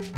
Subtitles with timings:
[0.00, 0.12] Nou,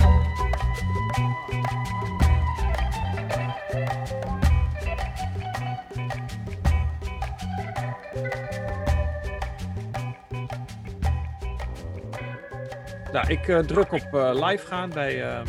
[13.29, 15.43] ik uh, druk op uh, live gaan bij uh,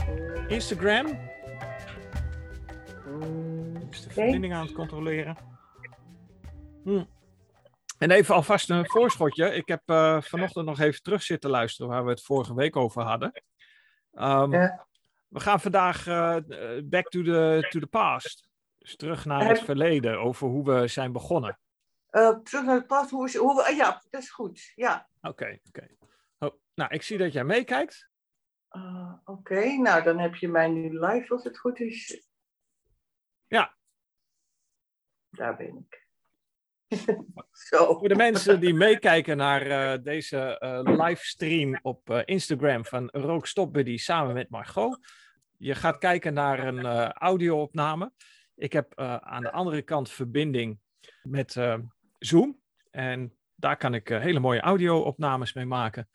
[0.48, 1.06] Instagram.
[3.90, 5.38] Dus de verbinding aan het controleren.
[6.84, 7.04] Hm.
[7.98, 9.56] En even alvast een voorschotje.
[9.56, 9.82] Ik heb
[10.24, 13.32] vanochtend nog even terug zitten luisteren waar we het vorige week over hadden.
[14.14, 14.88] Um, ja.
[15.28, 16.04] We gaan vandaag
[16.84, 18.48] back to the, to the past.
[18.78, 21.60] Dus terug naar het verleden over hoe we zijn begonnen.
[22.44, 24.72] terug naar het past, hoe, is, hoe we, ja, dat is goed.
[24.76, 25.08] Ja.
[25.18, 25.88] Oké, okay, oké.
[26.38, 26.60] Okay.
[26.76, 28.10] Nou, ik zie dat jij meekijkt.
[28.72, 32.28] Uh, Oké, nou dan heb je mij nu live als het goed is.
[33.48, 33.76] Ja.
[35.30, 36.03] Daar ben ik.
[37.70, 37.98] Zo.
[37.98, 43.48] Voor de mensen die meekijken naar uh, deze uh, livestream op uh, Instagram van Rook
[43.48, 45.00] Stop Buddy samen met Margot.
[45.58, 48.12] Je gaat kijken naar een audio-opname.
[48.56, 50.80] Ik heb aan de andere kant verbinding
[51.22, 51.58] met
[52.20, 52.60] Zoom.
[52.92, 56.10] En daar kan ik hele mooie audio-opnames mee maken.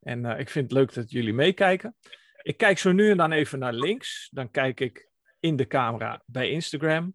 [0.00, 1.96] En ik vind het leuk dat jullie meekijken.
[2.42, 4.28] Ik kijk zo nu en dan even naar links.
[4.32, 5.08] Dan kijk ik
[5.40, 7.14] in de camera bij Instagram.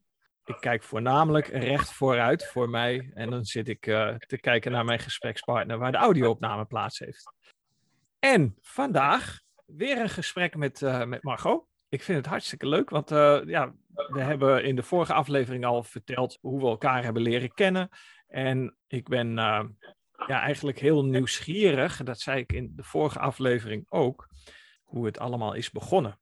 [0.50, 3.11] Ik kijk voornamelijk recht vooruit voor mij.
[3.14, 7.33] En dan zit ik uh, te kijken naar mijn gesprekspartner waar de audio-opname plaats heeft.
[8.19, 11.66] En vandaag weer een gesprek met, uh, met Margot.
[11.89, 13.09] Ik vind het hartstikke leuk, want
[13.50, 17.89] ja, we hebben in de vorige aflevering al verteld hoe we elkaar hebben leren kennen.
[18.27, 19.33] En ik ben
[20.27, 22.03] ja, eigenlijk heel nieuwsgierig.
[22.03, 24.27] Dat zei ik in de vorige aflevering ook.
[24.83, 26.20] Hoe het allemaal is begonnen.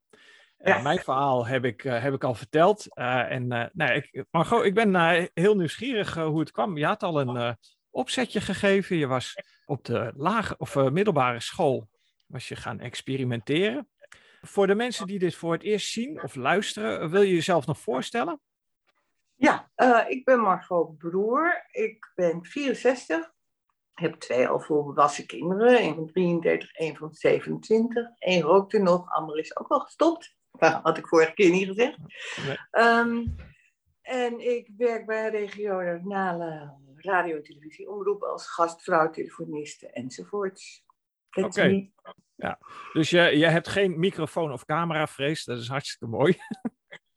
[0.58, 0.81] Ja.
[0.81, 2.86] mijn verhaal heb ik, uh, heb ik al verteld.
[2.94, 4.95] Uh, en nou, ik, Margot, ik ben
[5.33, 6.77] heel nieuwsgierig hoe het kwam.
[6.77, 7.58] Je had al een
[7.89, 8.97] opzetje gegeven.
[8.97, 11.89] Je was op de lage of middelbare school
[12.25, 13.89] was je gaan experimenteren.
[14.41, 17.80] Voor de mensen die dit voor het eerst zien of luisteren, wil je jezelf nog
[17.80, 18.42] voorstellen?
[19.36, 19.69] Ja,
[20.08, 21.66] ik ben Margot Broer.
[21.71, 23.36] Ik ben 64
[23.99, 28.09] heb twee al volwassen kinderen, een van 33, een van 27.
[28.17, 30.36] Eén rookte nog, ander is ook al gestopt.
[30.60, 31.98] Dat had ik vorige keer niet gezegd.
[32.72, 33.36] Um,
[34.02, 40.84] en ik werk bij regionale radio- en televisieomroep als gastvrouw, telefoniste enzovoorts.
[41.32, 41.90] Oké.
[42.36, 42.60] Ja.
[42.94, 46.38] Dus je, je hebt geen microfoon of camera vrees, dat is hartstikke mooi.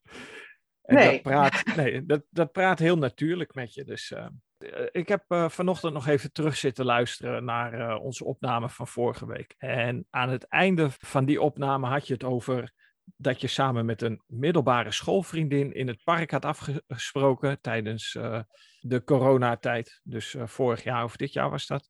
[0.83, 1.13] en nee.
[1.13, 3.85] Dat praat, nee, dat, dat praat heel natuurlijk met je.
[3.85, 4.27] Dus uh,
[4.59, 8.87] eh, ik heb uh, vanochtend nog even terug zitten luisteren naar uh, onze opname van
[8.87, 9.55] vorige week.
[9.59, 12.73] En aan het einde van die opname had je het over
[13.17, 18.41] dat je samen met een middelbare schoolvriendin in het park had afgesproken tijdens uh,
[18.81, 20.01] de coronatijd.
[20.05, 21.89] Dus vorig jaar of dit jaar was dat.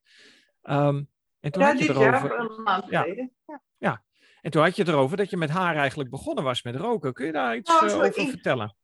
[0.63, 1.09] Um,
[1.41, 2.31] en toen ja, had je dit erover...
[2.31, 3.33] jaar, een maand geleden.
[3.47, 3.63] Ja.
[3.79, 4.03] ja.
[4.43, 7.13] en toen had je het erover dat je met haar eigenlijk begonnen was met roken.
[7.13, 8.75] Kun je daar iets nou, over vertellen?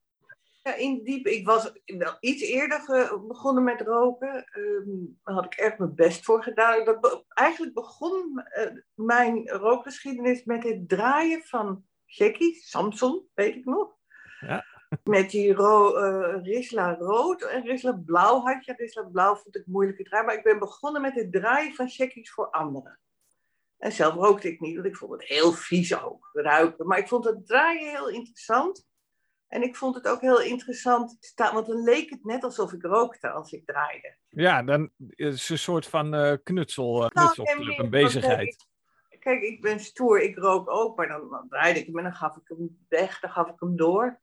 [0.63, 1.27] Ja, in diep.
[1.27, 4.45] Ik was wel iets eerder begonnen met roken.
[4.57, 6.85] Um, daar had ik echt mijn best voor gedaan.
[6.85, 13.95] Dat eigenlijk begon uh, mijn rookgeschiedenis met het draaien van Jackie, Samson, weet ik nog.
[14.41, 14.65] Ja.
[15.05, 18.75] Met die ro uh, Risla rood en Risla blauw had je.
[18.77, 20.27] Risla blauw vond ik moeilijk te draaien.
[20.27, 22.99] Maar ik ben begonnen met het draaien van Jackie's voor anderen.
[23.79, 26.87] En zelf rookte ik niet, want ik vond het heel vies ook, ruiken.
[26.87, 28.87] Maar ik vond het draaien heel interessant.
[29.49, 33.31] En ik vond het ook heel interessant, want dan leek het net alsof ik rookte
[33.31, 34.17] als ik draaide.
[34.29, 38.67] Ja, dan is het een soort van uh, knutsel, uh, knutselclub, een bezigheid.
[39.27, 42.15] Kijk, ik ben stoer, ik rook ook, maar dan, dan, draaide ik hem en dan
[42.15, 44.21] gaf ik hem weg, dan gaf ik hem door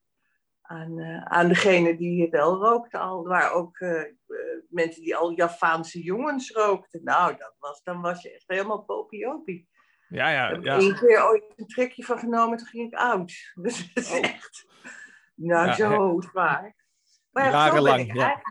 [0.62, 3.24] aan, uh, aan degene die wel rookte al.
[3.24, 3.80] waar ook
[4.70, 7.04] mensen die al Javaanse jongens rookten.
[7.04, 9.70] Nou, dat was, dan was je echt helemaal popiopie.
[10.08, 10.56] Ja, ja, ja.
[10.58, 13.52] Ik heb één keer ooit een trekje van genomen, toen ging ik oud.
[13.54, 14.24] Dus dat is oh.
[14.24, 14.66] echt...
[15.36, 16.76] Nou, ja, zo zwaar.
[17.32, 18.42] Maar ja, ik ja.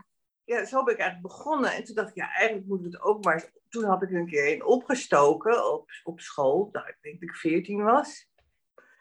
[0.45, 0.65] Ja.
[0.65, 1.73] zo ben ik eigenlijk begonnen.
[1.73, 3.51] En toen dacht ik, ja, eigenlijk moet het ook maar...
[3.69, 6.69] Toen had ik een keer een opgestoken op, op school.
[6.71, 8.29] Nou, ik denk dat ik 14 was.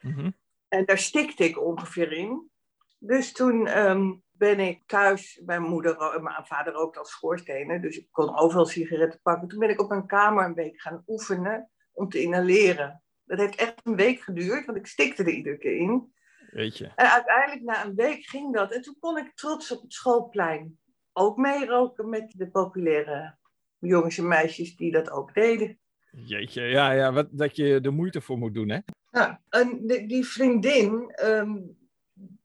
[0.00, 0.36] Mm -hmm.
[0.68, 2.50] En daar stikte ik ongeveer in.
[2.98, 8.08] Dus toen um, ben ik thuis, mijn moeder, mijn vader rookte als schoorstenen, dus ik
[8.10, 9.48] kon overal sigaretten pakken.
[9.48, 13.02] Toen ben ik op mijn kamer een week gaan oefenen om te inhaleren.
[13.24, 16.12] Dat heeft echt een week geduurd, want ik stikte er iedere keer in.
[16.50, 16.92] Weet je.
[16.94, 18.72] En uiteindelijk na een week ging dat.
[18.72, 20.78] En toen kon ik trots op het schoolplein
[21.12, 23.36] ook meeroken met de populaire
[23.78, 25.78] jongens en meisjes die dat ook deden.
[26.10, 28.78] Jeetje, ja, ja wat, dat je de moeite voor moet doen, hè?
[29.10, 31.78] Ja, en die vriendin, um,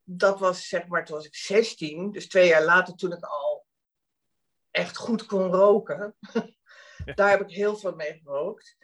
[0.03, 3.65] dat was zeg maar, toen was ik 16, dus twee jaar later toen ik al
[4.71, 6.15] echt goed kon roken.
[7.15, 8.77] Daar heb ik heel veel mee gerookt.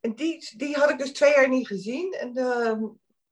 [0.00, 2.12] En die, die had ik dus twee jaar niet gezien.
[2.12, 2.82] En ehm,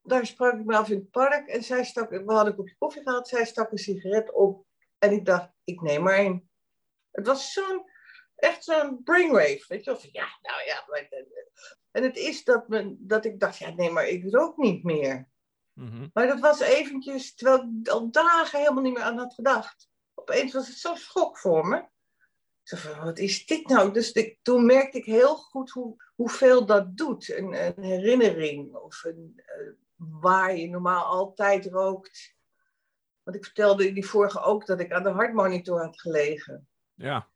[0.02, 1.48] daar sprak ik me af in het park.
[1.48, 3.28] En zij stak, we hadden een kopje koffie gehad.
[3.28, 4.66] Zij stak een sigaret op.
[5.02, 6.50] En ik dacht, ik neem maar een.
[7.10, 7.90] Het was zo'n,
[8.36, 9.64] echt zo'n brainwave.
[9.68, 10.84] Weet je, of ja, nou ja.
[11.90, 15.28] En het is dat, men, dat ik dacht, ja, nee, maar ik rook niet meer.
[15.72, 16.08] Mhm.
[16.12, 19.88] Maar dat was eventjes, terwijl ik al dagen helemaal niet meer aan had gedacht.
[20.14, 21.88] Opeens was het zo'n schok voor me.
[22.62, 23.92] Zo van, wat is dit nou?
[23.92, 27.28] Dus ik, toen merkte ik heel goed hoe, hoeveel dat doet.
[27.28, 32.31] Een, een herinnering of een, uh, waar je normaal altijd rookt.
[33.32, 36.68] Want ik vertelde die vorige ook dat ik aan de hartmonitor had gelegen.
[36.94, 37.28] Ja.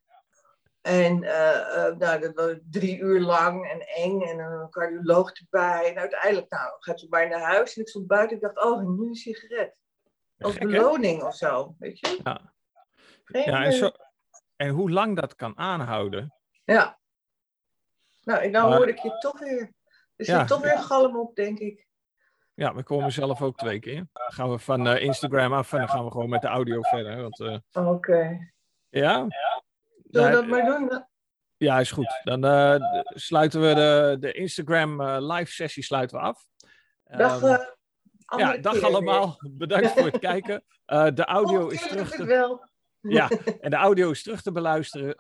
[0.81, 5.91] En uh, nou, dat was drie uur lang en eng en een cardioloog erbij.
[5.91, 8.37] En uiteindelijk nou, gaat ze bij naar huis en ik stond buiten.
[8.37, 9.75] Ik dacht, oh, nu een sigaret.
[10.39, 12.21] Als beloning of zo, weet je?
[12.25, 12.53] Ja.
[13.27, 13.91] ja en, zo,
[14.57, 16.35] en hoe lang dat kan aanhouden.
[16.65, 16.99] Ja.
[18.23, 19.73] Nou, en nou hoor ik je toch weer.
[20.17, 21.86] Er zit toch weer galm op, denk ik.
[22.56, 23.94] Ja, we komen zelf ook twee keer.
[23.94, 26.82] Dan gaan we van uh, Instagram af en dan gaan we gewoon met de audio
[26.82, 27.23] verder.
[27.23, 27.88] Want, uh, Oké.
[27.88, 28.53] Okay.
[28.88, 29.26] Ja?
[30.11, 31.05] Zullen we dat maar doen?
[31.56, 32.20] Ja, is goed.
[32.25, 32.76] Dan uh,
[33.08, 36.47] sluiten we de, de Instagram live sessie sluiten we af.
[37.05, 39.37] Dag, um, ja, dag allemaal.
[39.50, 40.64] Bedankt voor het kijken.
[40.87, 42.11] de audio oh, is terug.
[42.11, 42.25] Te...
[42.25, 42.69] Wel.
[43.00, 43.29] Ja,
[43.61, 45.14] en de audio is terug te beluisteren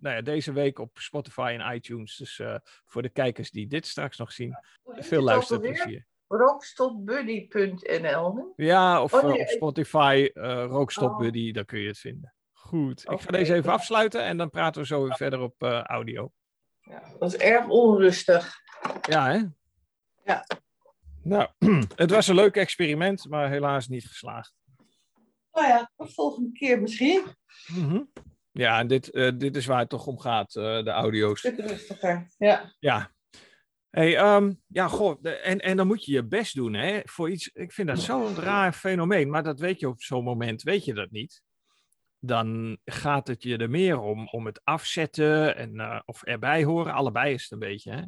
[0.00, 2.16] nou ja, deze week op Spotify en iTunes.
[2.16, 2.42] Dus
[2.84, 8.52] voor de kijkers die dit straks nog zien, veel luisterplezier rookstopbuddy.nl.
[8.56, 11.54] Ja, of oh, eh, op Spotify, uh, Rookstopbuddy, oh.
[11.54, 12.34] daar kun je het vinden.
[12.52, 15.82] Goed, ik ga deze even afsluiten en dan praten we zo weer verder op uh,
[15.82, 16.32] audio.
[16.80, 18.60] Ja, dat is erg onrustig.
[19.08, 19.42] Ja, hè?
[20.24, 20.46] Ja.
[21.22, 21.48] Nou,
[21.96, 24.52] het was een leuk experiment, maar helaas niet geslaagd.
[25.52, 27.22] Nou ja, de volgende keer misschien.
[27.66, 28.12] Mm -hmm.
[28.52, 31.38] Ja, en dit, uh, dit is waar het toch om gaat, uh, de audio's.
[31.38, 32.72] Stuk rustiger, ja.
[32.78, 33.10] Ja,
[33.90, 37.50] Hey, um, ja, goh, en, en dan moet je je best doen hè, voor iets.
[37.52, 40.94] Ik vind dat zo'n raar fenomeen, maar dat weet je op zo'n moment, weet je
[40.94, 41.42] dat niet.
[42.18, 46.92] Dan gaat het je er meer om, om het afzetten en, uh, of erbij horen.
[46.92, 48.02] Allebei is het een beetje, hè?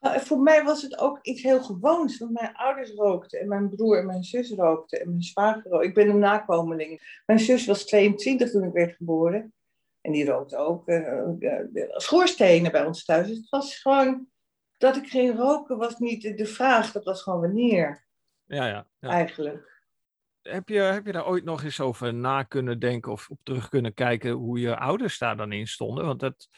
[0.00, 2.18] Nou, voor mij was het ook iets heel gewoons.
[2.18, 5.86] Want mijn ouders rookten en mijn broer en mijn zus rookten en mijn zwager rookte.
[5.86, 7.20] Ik ben een nakomeling.
[7.26, 9.52] Mijn zus was 22 toen ik werd geboren.
[10.00, 13.26] En die rookte ook uh, uh, schoorstenen bij ons thuis.
[13.26, 14.26] Dus het was gewoon
[14.84, 18.06] dat ik ging roken was niet de vraag, dat was gewoon wanneer.
[18.44, 18.86] Ja, ja.
[18.98, 19.08] ja.
[19.08, 19.82] Eigenlijk.
[20.42, 23.68] Heb je, heb je daar ooit nog eens over na kunnen denken of op terug
[23.68, 26.04] kunnen kijken hoe je ouders daar dan in stonden?
[26.04, 26.48] Want dat,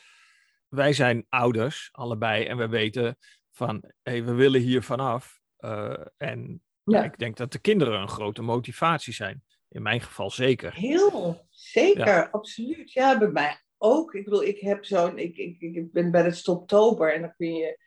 [0.69, 3.17] wij zijn ouders, allebei, en we weten
[3.53, 5.41] van, hey, we willen hier vanaf.
[5.61, 7.05] Uh, en ja.
[7.05, 9.45] ik denk dat de kinderen een grote motivatie zijn.
[9.69, 10.75] In mijn geval zeker.
[10.75, 12.93] Heel, zeker, absoluut.
[12.93, 14.15] Ja, bij mij ook.
[14.15, 17.55] Ik bedoel, ik heb zo'n, ik, ik, ik ben bij het Stoptober en dan kun
[17.55, 17.85] je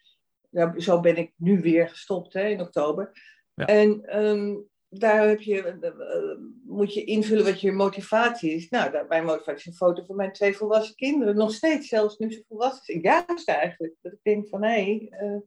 [0.49, 3.11] ja, zo ben ik nu weer gestopt hè, in oktober.
[3.53, 3.65] Ja.
[3.65, 8.69] En um, daar heb je, uh, moet je invullen wat je motivatie is.
[8.69, 11.35] Nou, mijn motivatie is een foto van mijn twee volwassen kinderen.
[11.35, 13.01] Nog steeds, zelfs nu ze volwassen zijn.
[13.01, 13.95] Juist eigenlijk.
[14.01, 14.69] Dat ik denk van, hé...
[14.69, 15.39] Hey, uh,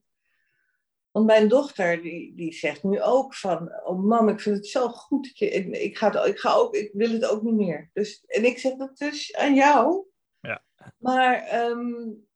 [1.10, 3.72] want mijn dochter, die, die zegt nu ook van...
[3.84, 5.50] Oh mam, ik vind het zo goed dat je...
[5.50, 7.90] Ik, ga, ik, ga ook, ik wil het ook niet meer.
[7.92, 10.04] Dus, en ik zeg dat dus aan jou.
[10.40, 10.64] Ja.
[10.98, 11.64] Maar...
[11.70, 12.30] Um,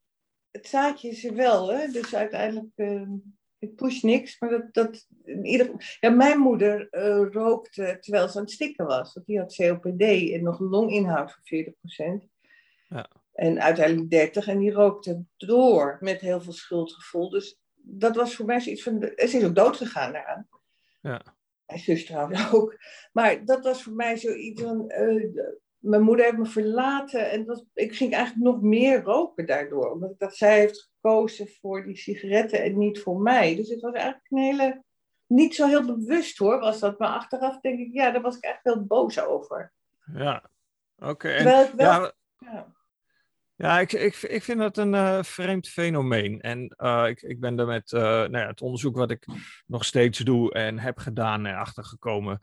[0.57, 1.89] het zaadje is er wel, hè?
[1.89, 3.09] dus uiteindelijk, uh,
[3.59, 8.37] ik push niks, maar dat, dat in ieder ja, mijn moeder uh, rookte terwijl ze
[8.39, 10.03] aan het stikken was, want die had COPD
[10.33, 11.65] en nog een longinhoud van
[12.23, 12.27] 40%.
[12.89, 13.11] Ja.
[13.33, 17.31] En uiteindelijk 30 en die rookte door met heel veel schuldgevoel.
[17.31, 20.49] Dus dat was voor mij zoiets van, ze is ook dood gegaan daaraan.
[21.01, 21.23] Ja.
[21.67, 22.77] Mijn zus trouwens ook.
[23.13, 25.45] Maar dat was voor mij zoiets van, uh,
[25.87, 29.91] mijn moeder heeft me verlaten en dat, ik ging eigenlijk nog meer roken daardoor.
[29.91, 33.57] Omdat ik zij heeft gekozen voor die sigaretten en niet voor mij.
[33.57, 34.83] Dus het was eigenlijk een hele,
[35.27, 36.99] niet zo heel bewust hoor, was dat.
[36.99, 39.73] Maar achteraf denk ik, ja, daar was ik echt heel boos over.
[40.15, 40.51] Ja,
[40.97, 41.11] oké.
[41.11, 41.43] Okay.
[41.77, 42.75] Ja, ja.
[43.59, 46.41] Ja, ik, ik, ik vind dat een uh, vreemd fenomeen.
[46.41, 49.27] En uh, ik, ik ben er met uh, nou ja, het onderzoek wat ik
[49.67, 52.39] nog steeds doe en heb gedaan erachter gekomen.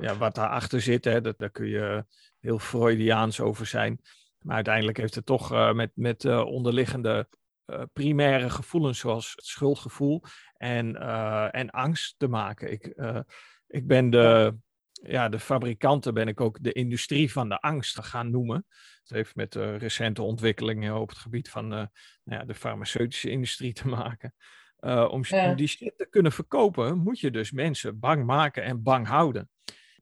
[0.00, 2.04] Ja, wat daarachter zit, hè, dat, daar kun je
[2.40, 4.00] heel Freudiaans over zijn.
[4.38, 7.28] Maar uiteindelijk heeft het toch met, met onderliggende
[7.92, 10.22] primaire gevoelens zoals het schuldgevoel
[10.56, 10.96] en,
[11.52, 12.72] en angst te maken.
[12.72, 12.94] Ik,
[13.66, 14.56] ik ben de,
[15.02, 18.66] ja, de fabrikanten, ben ik ook de industrie van de angst gaan noemen.
[19.02, 21.86] Het heeft met uh, recente ontwikkelingen op het gebied van uh,
[22.24, 24.34] nou ja, de farmaceutische industrie te maken.
[24.80, 25.54] Uh, om, ja.
[25.54, 29.50] die shit te kunnen verkopen, moet je dus mensen bang maken en bang houden.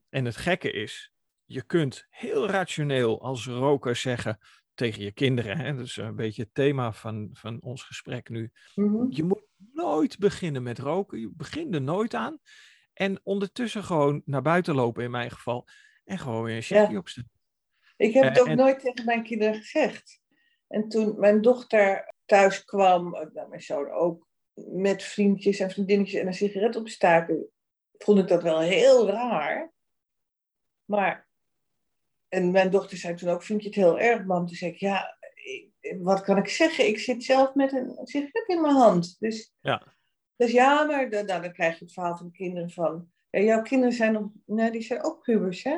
[0.09, 1.11] En het gekke is,
[1.47, 4.39] je kunt heel rationeel als roker zeggen
[4.73, 8.51] tegen je kinderen, hè, dat is een beetje het thema van, van ons gesprek nu.
[8.75, 9.07] Mm -hmm.
[9.09, 11.19] je, moet, nooit beginnen met roken.
[11.19, 12.39] Je begint er nooit aan.
[12.93, 15.67] En ondertussen gewoon naar buiten lopen in mijn geval.
[16.05, 16.99] En gewoon weer een checkje ja.
[16.99, 17.31] opzetten.
[17.97, 20.21] Ik heb het ook nooit tegen mijn kinderen gezegd.
[20.67, 26.27] En toen mijn dochter thuis kwam, nou, mijn zoon ook, met vriendjes en vriendinnetjes en
[26.27, 27.49] een sigaret opstaken,
[27.97, 29.71] vond ik dat wel heel raar.
[30.85, 31.26] Maar,
[32.29, 34.47] en mijn dochter zei toen ook, vind je het heel erg, mam?
[34.47, 35.17] Toen zei ik, ja,
[35.99, 36.87] wat kan ik zeggen?
[36.87, 39.15] Ik zit zelf met een sigaret in mijn hand.
[39.19, 39.95] Dus ja,
[40.35, 43.39] dus ja maar dan, nou, dan krijg je het verhaal van de kinderen van, ja,
[43.39, 45.77] jouw kinderen zijn nog, nee, die zijn ook pubers, hè?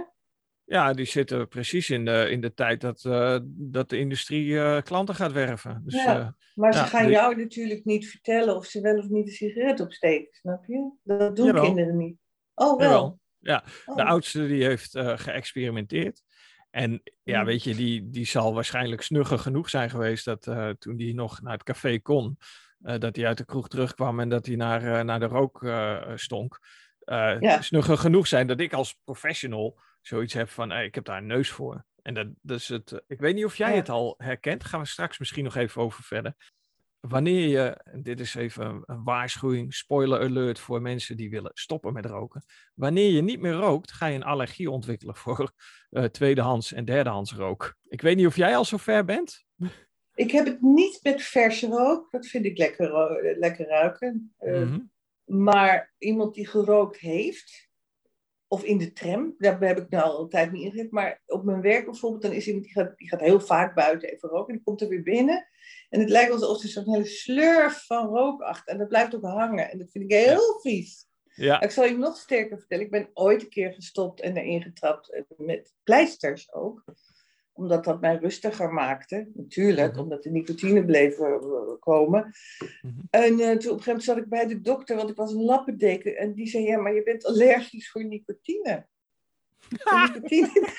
[0.63, 4.81] Ja, die zitten precies in de, in de tijd dat, uh, dat de industrie uh,
[4.81, 5.81] klanten gaat werven.
[5.85, 9.07] Dus, ja, uh, maar ze ja, gaan jou natuurlijk niet vertellen of ze wel of
[9.07, 10.91] niet een sigaret opsteken, snap je?
[11.03, 11.63] Dat doen Jawel.
[11.63, 12.17] kinderen niet.
[12.53, 12.89] Oh, wel?
[12.89, 13.19] Jawel.
[13.37, 13.95] Ja, oh.
[13.95, 16.23] de oudste die heeft geëxperimenteerd.
[16.69, 21.13] En ja, weet je, die, die zal waarschijnlijk snugger genoeg zijn geweest dat toen die
[21.13, 22.37] nog naar het café kon,
[22.77, 25.71] dat hij uit de kroeg terugkwam en dat hij naar, naar de rook
[26.15, 26.59] stonk.
[27.39, 27.61] Ja.
[27.61, 31.25] Snugger genoeg zijn dat ik als professional zoiets heb van, hey, ik heb daar een
[31.25, 31.85] neus voor.
[32.01, 34.79] En dat, dat is het, eh, ik weet niet of jij het al herkent, gaan
[34.79, 36.35] we straks misschien nog even over verder.
[36.99, 42.05] Wanneer je, dit is even een waarschuwing, spoiler alert voor mensen die willen stoppen met
[42.05, 42.43] roken.
[42.73, 45.51] Wanneer je niet meer rookt, ga je een allergie ontwikkelen voor
[45.91, 47.75] uh, tweedehands en derdehands rook.
[47.87, 49.45] Ik weet niet of jij al zo ver bent.
[50.15, 52.91] Ik heb het niet met verse rook, dat vind ik lekker,
[53.37, 54.33] lekker ruiken.
[54.39, 54.91] Uh, mm -hmm.
[55.29, 57.69] Maar iemand die gerookt heeft,
[58.47, 60.91] of in de tram, daar heb ik nou al een tijd niet ingezet.
[60.91, 64.09] Maar op mijn werk bijvoorbeeld, dan is iemand die gaat, die gaat heel vaak buiten
[64.09, 64.47] even roken.
[64.47, 65.47] En die komt er weer binnen.
[65.89, 68.73] En het lijkt alsof er zo'n hele slurf van rook achter.
[68.73, 69.71] En dat blijft ook hangen.
[69.71, 71.08] En dat vind ik heel vies.
[71.39, 71.61] Ja.
[71.61, 72.85] Ik zal je nog sterker vertellen.
[72.85, 75.23] Ik ben ooit een keer gestopt en erin getrapt.
[75.37, 76.83] Met pleisters ook
[77.59, 80.01] omdat dat mij rustiger maakte, natuurlijk, mhm.
[80.01, 81.35] omdat de nicotine bleef uh,
[81.79, 82.33] komen.
[82.81, 83.01] Mm-hmm.
[83.09, 85.31] En uh, toen op een gegeven moment zat ik bij de dokter, want ik was
[85.31, 88.87] een lappendeken, en die zei, ja, maar je bent allergisch voor nicotine.
[89.59, 90.51] Voor nicotine.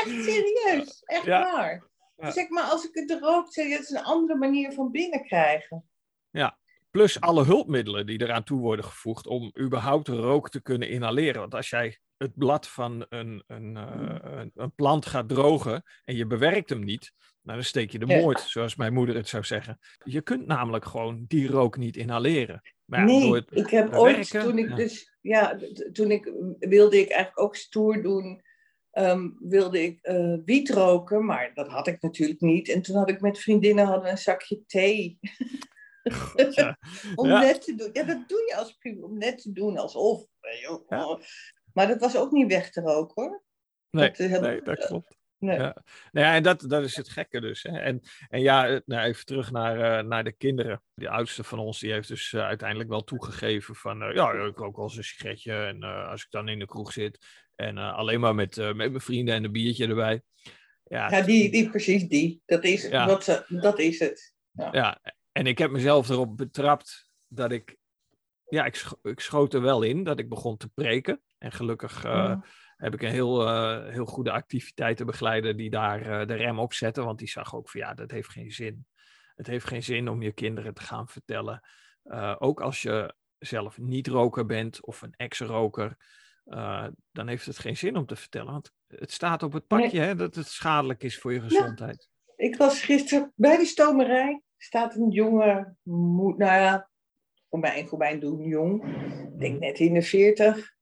[0.00, 1.52] echt serieus, echt ja.
[1.52, 1.86] waar.
[2.16, 2.30] Ja.
[2.30, 5.88] Zeg maar, als ik het rook, zeg het is een andere manier van binnenkrijgen.
[6.30, 6.58] Ja,
[6.90, 11.40] plus alle hulpmiddelen die eraan toe worden gevoegd om überhaupt rook te kunnen inhaleren.
[11.40, 16.26] Want als jij het blad van een, een, uh, een, plant gaat drogen en je
[16.26, 19.78] bewerkt hem niet, nou, dan steek je de moord, zoals mijn moeder het zou zeggen.
[20.04, 22.62] Je kunt namelijk gewoon die rook niet inhaleren.
[22.84, 24.74] Maar ja, nee, het ik heb ooit, toen ik ja.
[24.74, 25.58] dus, ja,
[25.92, 28.42] toen ik, wilde ik eigenlijk ook stoer doen,
[28.92, 32.68] um, wilde ik uh, wiet roken, maar dat had ik natuurlijk niet.
[32.68, 35.18] En toen had ik met vriendinnen hadden een zakje thee.
[36.50, 36.78] ja.
[37.14, 37.90] om net te doen.
[37.92, 40.26] Ja, dat doe je als puber, om net te doen alsof.
[40.62, 41.20] Joh,
[41.72, 43.42] maar dat was ook niet weg te roken hoor.
[43.90, 45.16] Nee, dat, uh, nee, dat klopt.
[45.38, 45.58] Nee.
[45.58, 45.82] Ja.
[46.12, 47.62] Nou ja, en dat, dat is het gekke dus.
[47.62, 47.78] Hè.
[47.78, 50.82] En, en ja, eh, nou even terug naar, uh, naar de kinderen.
[50.94, 53.98] Die oudste van ons, die heeft dus uh, uiteindelijk wel toegegeven van...
[53.98, 57.26] ja, ik rook wel eens een sigaretje en als ik dan in de kroeg zit...
[57.54, 60.22] en alleen maar met, met mijn vrienden en een biertje erbij.
[60.84, 62.42] Ja, ja die, die, precies die.
[62.46, 63.06] Dat is, ja.
[63.06, 64.34] wat ze, dat is het.
[64.52, 64.68] Ja.
[64.72, 65.00] ja,
[65.38, 67.76] en ik heb mezelf erop betrapt dat ik...
[68.48, 71.22] Ja, ik, sch ik schoot er wel in dat ik begon te preken.
[71.38, 72.44] En gelukkig uh, ja.
[72.76, 77.02] heb ik een heel, uh, heel goede activiteitenbegeleider die daar uh, de rem op zette.
[77.02, 78.86] Want die zag ook van ja, dat heeft geen zin.
[79.34, 81.62] Het heeft geen zin om je kinderen te gaan vertellen.
[82.38, 85.96] ook als je zelf niet roker bent of een ex-roker.
[87.12, 88.52] dan heeft het geen zin om te vertellen.
[88.52, 90.06] Want het staat op het pakje nee.
[90.06, 92.08] hè, dat het schadelijk is voor je gezondheid.
[92.26, 92.46] Ja.
[92.46, 94.42] Ik was gisteren bij de stomerij.
[94.58, 96.90] Staat een jonge, nou ja,
[97.48, 98.84] voor mij, voor mij doen jong.
[99.32, 100.76] Ik denk net in de veertig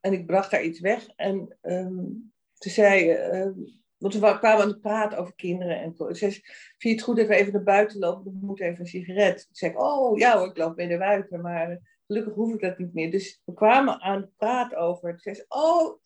[0.00, 1.06] en ik bracht daar iets weg.
[1.16, 3.50] En um, toen zei uh,
[3.98, 5.80] want we kwamen aan het praten over kinderen.
[5.80, 6.44] En toen zei vind
[6.78, 8.24] je het goed dat we even naar buiten lopen?
[8.24, 9.36] We moeten even een sigaret.
[9.36, 11.40] Toen zei ik, oh ja hoor, ik loop mee naar buiten.
[11.40, 13.10] Maar gelukkig hoef ik dat niet meer.
[13.10, 15.10] Dus we kwamen aan het praten over.
[15.10, 16.00] Toen zei ze, oh,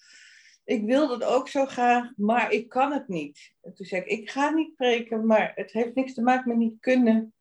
[0.64, 3.54] ik wil dat ook zo graag, maar ik kan het niet.
[3.60, 6.56] En toen zei ik, ik ga niet preken, maar het heeft niks te maken met
[6.56, 7.34] niet kunnen.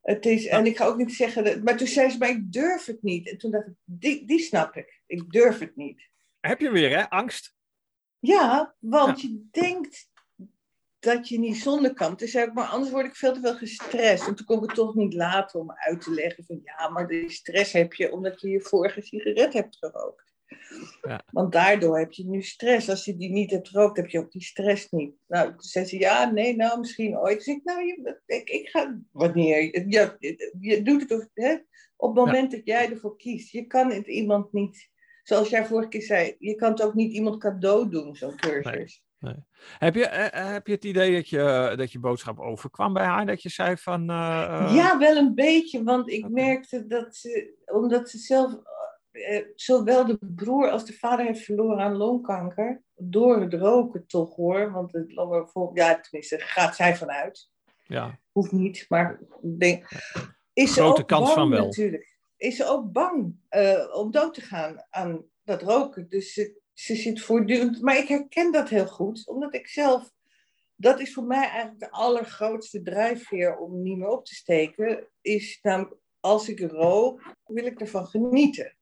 [0.00, 2.52] Het is, en ik ga ook niet zeggen, dat, maar toen zei ze, maar ik
[2.52, 3.30] durf het niet.
[3.30, 5.02] En toen dacht ik, die, die snap ik.
[5.06, 6.08] Ik durf het niet.
[6.40, 7.10] Heb je weer, hè?
[7.10, 7.56] Angst?
[8.18, 9.28] Ja, want ja.
[9.28, 10.10] je denkt
[10.98, 12.16] dat je niet zonder kan.
[12.16, 14.26] Toen zei ik, maar anders word ik veel te veel gestrest.
[14.26, 17.08] En toen kon ik het toch niet laten om uit te leggen van, ja, maar
[17.08, 20.27] die stress heb je omdat je je vorige sigaret hebt gerookt.
[21.02, 21.22] Ja.
[21.30, 22.90] Want daardoor heb je nu stress.
[22.90, 25.14] Als je die niet hebt gerookt, heb je ook die stress niet.
[25.26, 27.36] Nou, toen zei ze, ja, nee, nou, misschien ooit.
[27.36, 30.16] Dus ik, nou, je, ik, ik ga, wanneer, ja,
[30.60, 31.56] je doet het hè?
[31.96, 32.56] op het moment ja.
[32.56, 33.52] dat jij ervoor kiest.
[33.52, 34.90] Je kan het iemand niet,
[35.22, 39.02] zoals jij vorige keer zei, je kan het ook niet iemand cadeau doen, zo'n cursus.
[39.18, 39.34] Nee.
[39.78, 43.26] Heb, je, heb je het idee dat je, dat je boodschap overkwam bij haar?
[43.26, 44.04] Dat je zei van...
[44.04, 45.82] Ja, wel een beetje.
[45.82, 48.60] Want ik merkte dat ze, omdat ze zelf eh,
[49.54, 52.82] zowel de broer als de vader heeft verloren aan longkanker.
[52.94, 54.72] Door het roken toch hoor.
[54.72, 55.12] Want het,
[55.74, 57.50] ja, tenminste, gaat zij vanuit.
[57.86, 58.18] Ja.
[58.32, 59.20] Hoeft niet, maar
[59.58, 59.88] denk,
[60.52, 61.64] is Grote ze ook kans bang, van wel.
[61.64, 62.18] Natuurlijk.
[62.36, 66.08] Is ze ook bang uh, om dood te gaan aan dat roken.
[66.08, 67.82] Dus ze, ze zit voortdurend.
[67.82, 70.10] Maar ik herken dat heel goed, omdat ik zelf.
[70.76, 75.08] Dat is voor mij eigenlijk de allergrootste drijfveer om niet meer op te steken.
[75.20, 78.77] Is namelijk, als ik rook, wil ik ervan genieten.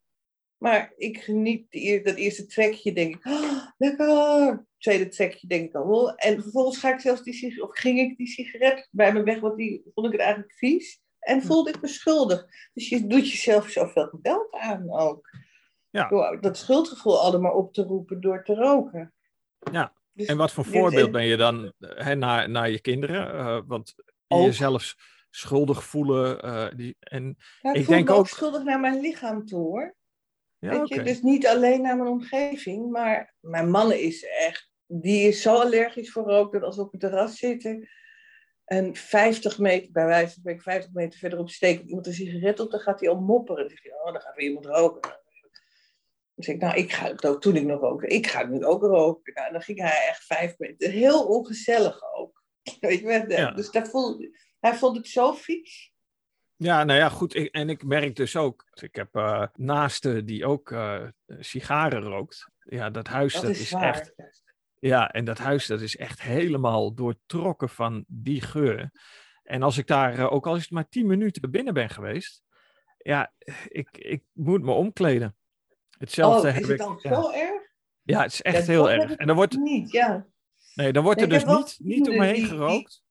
[0.59, 4.67] Maar ik geniet die, dat eerste trekje, denk ik, oh, lekker.
[4.79, 6.15] Tweede trekje, denk ik dan wel.
[6.15, 9.57] En vervolgens ga ik zelfs die of ging ik die sigaret bij me weg, want
[9.57, 11.01] die vond ik het eigenlijk vies.
[11.19, 12.47] En voelde ik me schuldig.
[12.73, 15.31] Dus je doet jezelf zoveel geweld aan ook.
[15.91, 16.09] Ja.
[16.09, 19.13] Door dat schuldgevoel allemaal op te roepen door te roken.
[19.73, 23.35] Ja, dus en wat voor voorbeeld ben je dan hè, naar, naar je kinderen?
[23.35, 23.95] Uh, want
[24.29, 24.45] ook.
[24.45, 24.95] jezelf
[25.31, 26.47] schuldig voelen.
[26.47, 29.95] Uh, die, en ja, ik, ik denk ook schuldig naar mijn lichaam toe hoor.
[30.59, 30.99] Ja, Weet okay.
[30.99, 31.05] je?
[31.05, 36.11] Dus niet alleen naar mijn omgeving, maar mijn man is echt, die is zo allergisch
[36.13, 37.89] voor rook dat als we op het terras zitten
[38.67, 42.71] en 50 meter, bij wijze van spreken, 50 meter verderop steekt iemand een sigaret op,
[42.71, 43.69] dan gaat hij al mopperen.
[43.69, 45.11] Dan oh, dan gaat weer iemand roken.
[46.35, 49.35] Dan zeg ik, nou, ik ga toen ik nog rookte, ik ga nu ook roken.
[49.35, 52.43] Nou, en dan ging hij echt vijf meter, heel ongezellig ook.
[52.81, 53.51] Weet je, Ja.
[53.51, 55.95] dus dat voelde, hij vond het zo vies.
[56.57, 57.35] Ja, nou ja, goed.
[57.35, 62.51] Ik, en ik merk dus ook, ik heb eh naasten die ook eh, sigaren rookt.
[62.59, 64.15] Ja, dat huis, dat, Dat is, echt...
[64.79, 68.91] Ja, en dat huis, dat is echt helemaal doortrokken van die geur.
[69.43, 72.43] En als ik daar, eh, ook al is het maar tien minuten binnen ben geweest,
[72.97, 73.33] ja,
[73.69, 75.37] ik, ik moet me omkleden.
[75.99, 76.87] Hetzelfde Oh, heb is het ik.
[76.87, 77.15] dan ja.
[77.15, 77.63] zo erg?
[78.03, 79.13] ja, het is Ja, echt heel erg.
[79.13, 80.27] En dan wordt, Niet, ja.
[80.75, 83.05] nee, dan wordt er dus niet, niet om me vrienden heen gerookt.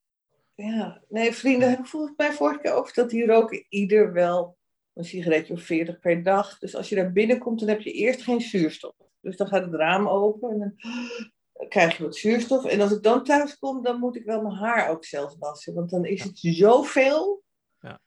[0.56, 4.58] Ja, nee, vrienden heb ik volgens mij vorige keer over dat die roken ieder wel
[4.94, 6.60] een sigaretje of 40 per dag.
[6.60, 8.96] Dus als je daar binnenkomt, dan heb je eerst geen zuurstof.
[9.22, 10.74] Dus dan gaat het raam open en dan
[11.70, 12.66] krijg je wat zuurstof.
[12.66, 15.74] En als ik dan thuis kom, dan moet ik wel mijn haar ook zelf wassen.
[15.74, 17.44] Want dan is het zoveel.
[17.80, 18.02] Ja.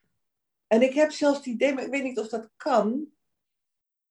[0.67, 3.07] En ik heb zelfs het idee, maar ik weet niet of dat kan.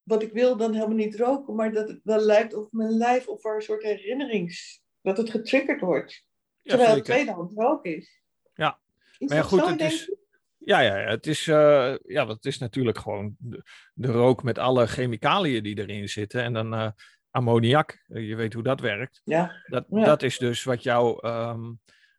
[0.03, 3.27] Want ik wil dan helemaal niet roken, maar dat het wel lijkt op mijn lijf
[3.27, 4.85] of er een soort herinnerings...
[5.01, 6.25] Dat het getriggerd wordt.
[6.61, 8.21] Ja, Terwijl het tweedehand rook is.
[8.57, 8.79] Ja.
[9.17, 10.15] Is Maar ja, goed, zo, het is-?
[10.57, 15.63] Ja, ja, het is, eh, ja, is natuurlijk gewoon de, de rook met alle chemicaliën
[15.63, 16.43] die erin zitten.
[16.43, 16.91] En dan eh,
[17.31, 19.21] ammoniak, je weet hoe dat werkt.
[19.23, 19.63] Ja.
[19.65, 20.03] Dat, Ja.
[20.03, 21.71] dat is dus wat jouw ehm,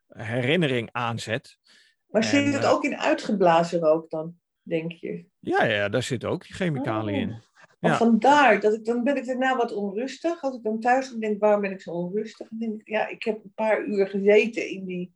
[0.08, 1.58] herinnering aanzet.
[2.06, 5.24] Maar En, zit het eh, ook in uitgeblazen rook dan, denk je?
[5.38, 7.20] Ja, ja, daar zitten ook die chemicaliën Oh.
[7.20, 7.42] in.
[7.80, 7.96] Ja.
[7.96, 10.42] vandaar, dat ik, dan ben ik daarna wat onrustig.
[10.42, 12.48] Als ik dan thuis kom, denk waarom ben ik zo onrustig?
[12.48, 15.14] Dan denk ik, ja, ik heb een paar uur gezeten in die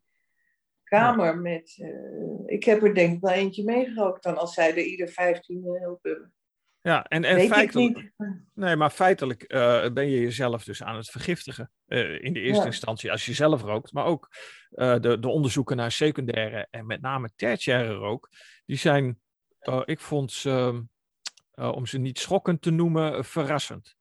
[0.99, 1.77] kamer met...
[1.79, 5.65] eh, ik heb er denk ik wel eentje meegerookt dan, als zij er ieder 15
[5.65, 6.33] eh, op hebben.
[6.81, 8.13] Ja, en, en feitelijk,
[8.55, 11.71] nee, maar feitelijk eh, ben je jezelf dus aan het vergiftigen.
[11.87, 12.67] eh, in de eerste Ja.
[12.67, 14.29] instantie als je zelf rookt, maar ook
[14.71, 18.29] de, de onderzoeken naar secundaire en met name tertiaire rook,
[18.67, 19.21] die zijn,
[19.85, 20.85] ik vond ze,
[21.55, 23.97] om ze niet schokkend te noemen, verrassend.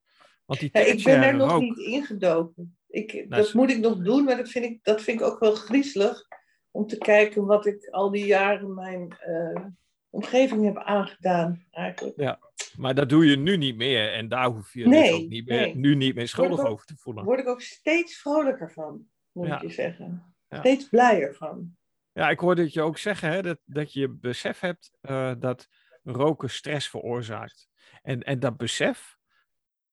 [0.46, 2.78] Want die Ja, ik ben er nog rook, niet ingedoken.
[2.88, 5.26] Ik, Nou, dat is- moet ik nog doen, maar dat vind, ik, dat vind ik
[5.28, 6.28] ook wel griezelig.
[6.72, 9.66] Om te kijken wat ik al die jaren mijn eh,
[10.10, 11.66] omgeving heb aangedaan.
[11.72, 12.38] Eigenlijk.
[12.78, 15.48] maar dat doe je nu niet meer en daar hoef je dus Nee, ook niet
[15.48, 15.76] meer, nee.
[15.76, 17.24] nu niet meer schuldig ook- over te voelen.
[17.26, 19.56] Daar word ik ook steeds vrolijker van, moet Ja.
[19.56, 20.36] ik je zeggen.
[20.50, 20.58] Ja.
[20.60, 21.76] Steeds blijer van.
[22.14, 25.68] Ja, ik hoorde het je ook zeggen, hè, dat, dat je besef hebt eh, dat
[26.04, 27.70] roken stress veroorzaakt.
[28.02, 29.18] En, en dat besef,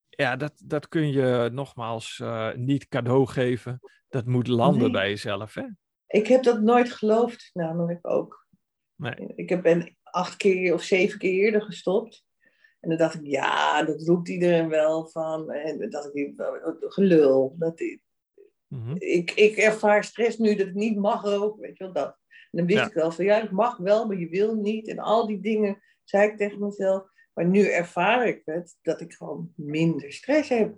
[0.09, 3.81] ja, dat, dat kun je nogmaals eh, niet cadeau geven.
[4.09, 4.91] Dat moet landen Nee.
[4.91, 5.55] bij jezelf.
[5.55, 5.65] Hè?
[6.09, 8.47] Ik heb dat nooit geloofd, namelijk ook.
[8.95, 9.33] Nee.
[9.35, 12.27] Ik heb- ben acht keer of zeven keer eerder gestopt.
[12.81, 15.51] En dan dacht ik, ja, dat roept iedereen wel van.
[15.51, 16.33] En dan dacht ik,
[16.81, 17.55] gelul.
[17.59, 17.81] Dat,
[18.67, 18.95] Mhm.
[18.99, 22.19] ik, ik ervaar stress nu dat ik niet mag roken, weet je wel dat.
[22.51, 22.87] En dan wist Ja.
[22.87, 24.89] ik wel van, ja, ik mag wel, maar je wil niet.
[24.89, 27.11] En al die dingen zei ik tegen mezelf.
[27.33, 30.77] Maar nu ervaar ik het, dat ik gewoon minder stress heb.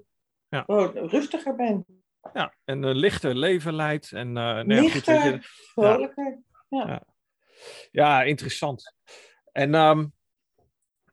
[0.48, 0.62] Ja.
[0.62, 1.84] Gewoon rustiger ben.
[2.32, 4.12] Ja, en een lichter leven leidt.
[4.12, 6.42] En, eh, nou ja, goed, Lichter, je, vrolijker.
[7.90, 8.94] ja, interessant.
[9.52, 9.96] En ehm,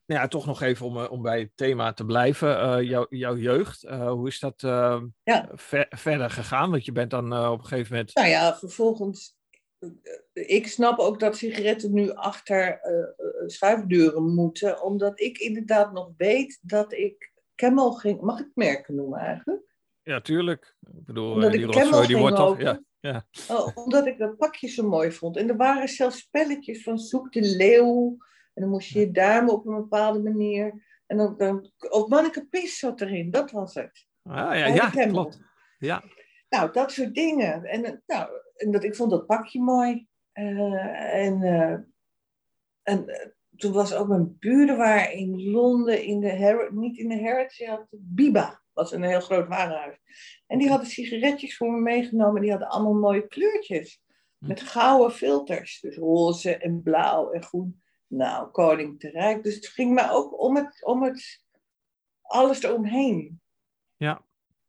[0.06, 2.60] nou ja, toch nog even om, eh, om bij het thema te blijven.
[2.60, 5.50] Eh, jouw, jouw jeugd, eh, hoe is dat eh, Ja.
[5.54, 6.70] ver- verder gegaan?
[6.72, 8.16] Want je bent dan eh, op een gegeven moment...
[8.16, 9.36] Nou ja, vervolgens.
[9.80, 9.90] eh,
[10.34, 13.08] Ik snap ook dat sigaretten nu achter eh, eh,
[13.46, 18.22] schuifdeuren moeten, omdat ik inderdaad nog weet dat ik Camel ging.
[18.22, 19.76] Mag ik merken noemen eigenlijk?
[20.08, 20.76] Ja, tuurlijk.
[20.80, 22.62] Ik bedoel, omdat die rotzooi die wordt toch...
[22.62, 23.26] Ja, ja.
[23.50, 25.38] Oh, omdat ik dat pakje zo mooi vond.
[25.38, 28.18] En er waren zelfs spelletjes van zoek de leeuw.
[28.54, 30.86] En dan moest je je duimen op een bepaalde manier.
[31.06, 34.08] En dan, dan of Manneke Pis zat erin, dat was het.
[34.24, 35.40] Ah, ja, ja, klopt.
[35.80, 36.04] Ja.
[36.50, 37.64] Nou, dat soort dingen.
[37.64, 40.08] En, nou, en dat, ik vond dat pakje mooi.
[40.34, 41.78] Uh, en uh,
[42.84, 43.16] en uh,
[43.56, 47.88] toen was ook mijn buren waar in Londen, in de Her niet in de had
[47.90, 49.98] Biba, was een heel groot warenhuis.
[50.48, 54.02] En die hadden sigaretjes voor me meegenomen, die hadden allemaal mooie kleurtjes.
[54.38, 57.82] Met gouden filters, dus roze en blauw en groen.
[58.08, 59.44] Nou, koning te rijk.
[59.44, 61.44] Dus het ging me ook om het, om het
[62.22, 63.42] alles eromheen.
[63.96, 64.28] Ja,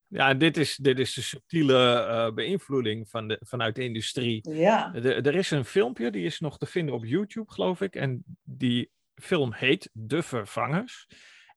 [0.09, 4.51] ja, dit is, dit is de subtiele uh, beïnvloeding van de, vanuit de industrie.
[4.51, 4.89] Ja.
[4.89, 7.95] De, er is een filmpje, die is nog te vinden op YouTube, geloof ik.
[7.95, 11.07] En die film heet De Vervangers.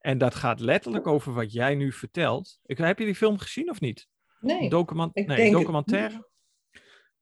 [0.02, 2.60] En dat gaat letterlijk over wat jij nu vertelt.
[2.66, 4.08] Ik, heb je die film gezien of niet?
[4.40, 4.70] Nee.
[4.70, 6.30] Document, nee, documentaire.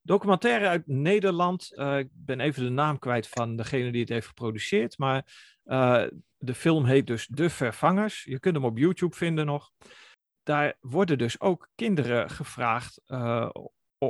[0.01, 1.71] Documentaire uit Nederland.
[1.73, 4.97] Uh, ik ben even de naam kwijt van degene die het heeft geproduceerd.
[4.97, 5.25] Maar
[5.65, 6.05] uh,
[6.37, 8.23] de film heet dus De Vervangers.
[8.23, 9.71] Je kunt hem op YouTube vinden nog
[10.49, 13.49] daar worden dus ook kinderen gevraagd uh,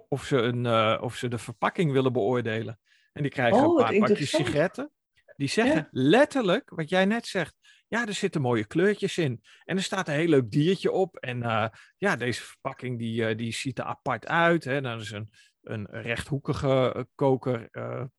[0.08, 2.80] of, ze een, of ze de verpakking willen beoordelen.
[3.14, 4.92] En die krijgen oh, een paar pakjes sigaretten.
[5.36, 7.56] Die zeggen letterlijk wat jij net zegt.
[7.90, 9.44] Ja, er zitten mooie kleurtjes in.
[9.64, 11.18] En er staat een heel leuk diertje op.
[11.18, 14.64] En uh, ja, deze verpakking die, die ziet er apart uit.
[14.64, 14.82] Hè.
[14.82, 15.30] Dat is een,
[15.62, 17.70] een rechthoekige koker.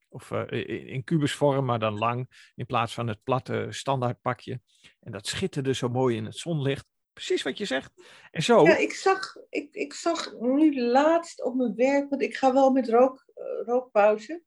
[0.09, 2.51] of in kubusvorm, maar dan lang.
[2.55, 4.61] In plaats van het platte standaardpakje.
[5.01, 7.93] En dat schitterde zo mooi in het zonlicht precies wat je zegt.
[8.31, 8.63] En zo...
[8.63, 12.71] Ja, ik zag, ik, ik zag nu laatst op mijn werk, want ik ga wel
[12.71, 13.25] met rook,
[13.65, 14.43] rookpauze.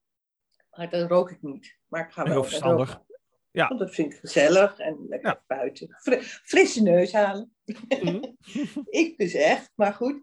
[0.70, 1.78] Maar dan rook ik niet.
[1.88, 3.02] Maar ik ga wel Heel verstandig.
[3.54, 3.68] Ja.
[3.68, 5.98] Want dat vind ik gezellig en lekker buiten.
[6.44, 7.54] frisse neus halen.
[8.02, 8.38] Mm.
[9.04, 10.22] ik dus echt, maar goed.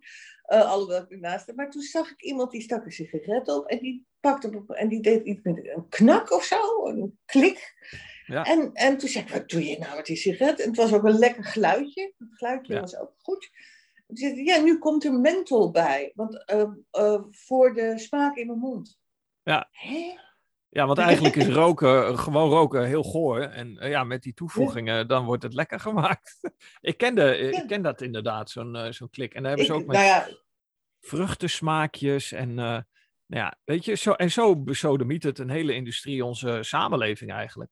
[0.49, 1.57] Uh, alhoewel ik ernaast heb.
[1.57, 4.89] Maar toen zag ik iemand die stak een sigaret op en die pakte op en
[4.89, 7.75] die deed iets met een knak of zo, een klik.
[8.27, 8.45] Ja.
[8.45, 10.61] En, en toen zei ik, wat doe je nou met die sigaret?
[10.61, 12.15] En het was ook een lekker geluidje.
[12.19, 13.51] Het geluidje was ook goed.
[14.07, 16.13] Toen zei ja, nu komt er menthol bij.
[16.15, 18.99] Want uh, uh, voor de smaak in mijn mond.
[19.43, 19.69] Ja.
[19.71, 20.15] Hè?
[20.71, 23.41] Ja, want eigenlijk is roken, gewoon roken, heel goor.
[23.41, 25.05] En uh, ja, met die toevoegingen, ja.
[25.05, 26.39] dan wordt het lekker gemaakt.
[26.81, 29.35] ik, ken de, ik ken dat inderdaad, zo'n zo'n klik.
[29.35, 30.29] En daar hebben ze ook met nou ja.
[31.01, 32.55] vruchtensmaakjes en...
[32.55, 32.85] nou
[33.27, 37.71] ja, weet je, zo, en zo besodemiet het een hele industrie, onze samenleving eigenlijk.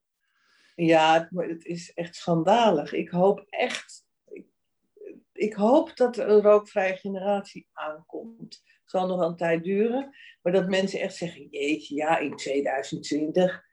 [0.86, 2.92] Ja, het, is echt schandalig.
[2.92, 4.46] Ik hoop echt, ik,
[5.32, 8.62] ik hoop dat er een rookvrije generatie aankomt.
[8.88, 12.36] Het zal nog wel een tijd duren, maar dat mensen echt zeggen, jeetje, ja, in
[12.36, 13.64] 2020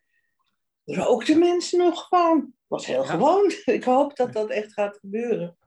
[0.86, 2.54] rookten mensen nog gewoon.
[2.68, 3.52] was heel gewoon.
[3.66, 5.58] Ik hoop dat dat echt gaat gebeuren.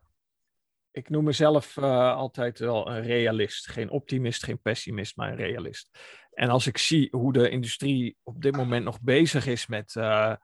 [0.91, 3.69] Ik noem mezelf uh, altijd wel een realist.
[3.69, 5.99] Geen optimist, geen pessimist, maar een realist.
[6.31, 9.95] En als ik zie hoe de industrie op dit moment nog bezig is met...
[9.95, 10.35] Uh,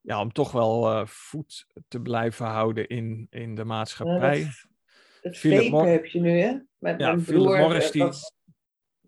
[0.00, 4.38] ja, om toch wel uh, voet te blijven houden in, in de maatschappij.
[4.38, 4.50] Ja,
[5.22, 6.58] het vape heb je nu, hè?
[6.78, 8.02] Met ja, mijn broer, Morris die...
[8.02, 8.32] Was,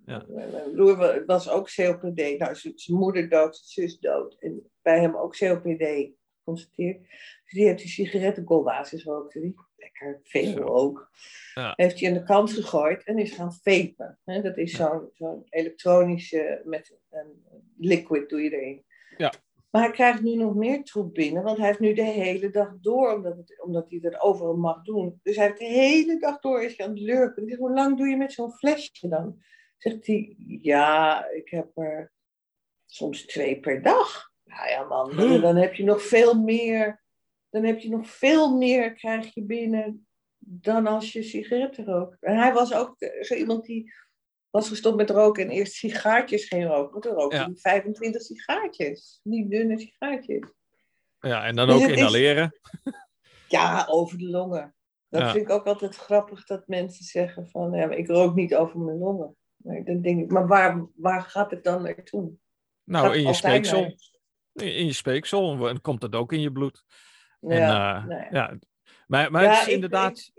[0.06, 0.24] ja.
[0.28, 2.38] Mijn broer was ook COPD.
[2.38, 4.36] Nou, zijn moeder dood, zijn zus dood.
[4.38, 7.00] En bij hem ook COPD geconstateerd.
[7.00, 9.54] Dus die heeft die sigarettenkolbasis rookte die.
[9.76, 11.10] Lekker, veel ook.
[11.54, 11.72] Ja.
[11.76, 14.18] Heeft hij aan de kant gegooid en is gaan vapen.
[14.24, 17.44] Dat is zo'n zo elektronische, met een
[17.78, 18.84] liquid doe je erin.
[19.16, 19.32] Ja.
[19.74, 22.72] Maar hij krijgt nu nog meer troep binnen, want hij heeft nu de hele dag
[22.80, 25.20] door, omdat, het, omdat hij dat overal mag doen.
[25.22, 27.48] Dus hij heeft de hele dag door is hij aan het lurken.
[27.48, 29.42] Zeg, hoe lang doe je met zo'n flesje dan?
[29.76, 32.12] Zegt hij, ja, ik heb er
[32.84, 34.30] soms twee per dag.
[34.44, 37.02] Nou ja, man, dan heb je nog veel meer.
[37.50, 40.06] Dan heb je nog veel meer, krijg je binnen,
[40.38, 42.16] dan als je sigaretten rookt.
[42.20, 43.92] En hij was ook zo iemand die
[44.54, 47.00] was gestopt met roken en eerst sigaartjes ging roken.
[47.00, 47.50] Toen rookte ja.
[47.54, 49.20] 25 sigaartjes.
[49.22, 50.52] Die dunne sigaartjes.
[51.20, 52.60] Ja, en dan dus ook inhaleren.
[52.84, 52.92] Is,
[53.48, 54.74] ja, over de longen.
[55.08, 58.78] Dat vind ik ook altijd grappig dat mensen zeggen van, ja, ik rook niet over
[58.78, 59.36] mijn longen.
[59.56, 62.32] Maar dan denk ik, maar waar, waar gaat het dan naartoe?
[62.84, 63.96] Nou, in je speeksel.
[64.52, 65.68] In je speeksel.
[65.68, 66.84] En komt dat ook in je bloed.
[67.40, 68.58] Ja, en, uh, ja.
[69.06, 70.32] Maar, maar het is inderdaad...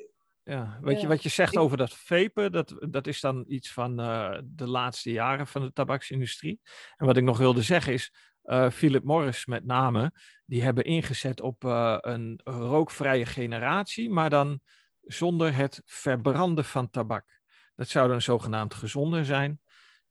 [0.48, 4.00] Ja, weet je wat je zegt over dat vapen, dat, dat is dan iets van
[4.00, 6.60] uh, de laatste jaren van de tabaksindustrie.
[6.98, 10.12] En wat ik nog wilde zeggen is, uh, Philip Morris met name,
[10.46, 14.60] die hebben ingezet op uh, een rookvrije generatie, maar dan
[15.02, 17.40] zonder het verbranden van tabak.
[17.76, 19.60] Dat zou dan zogenaamd gezonder zijn.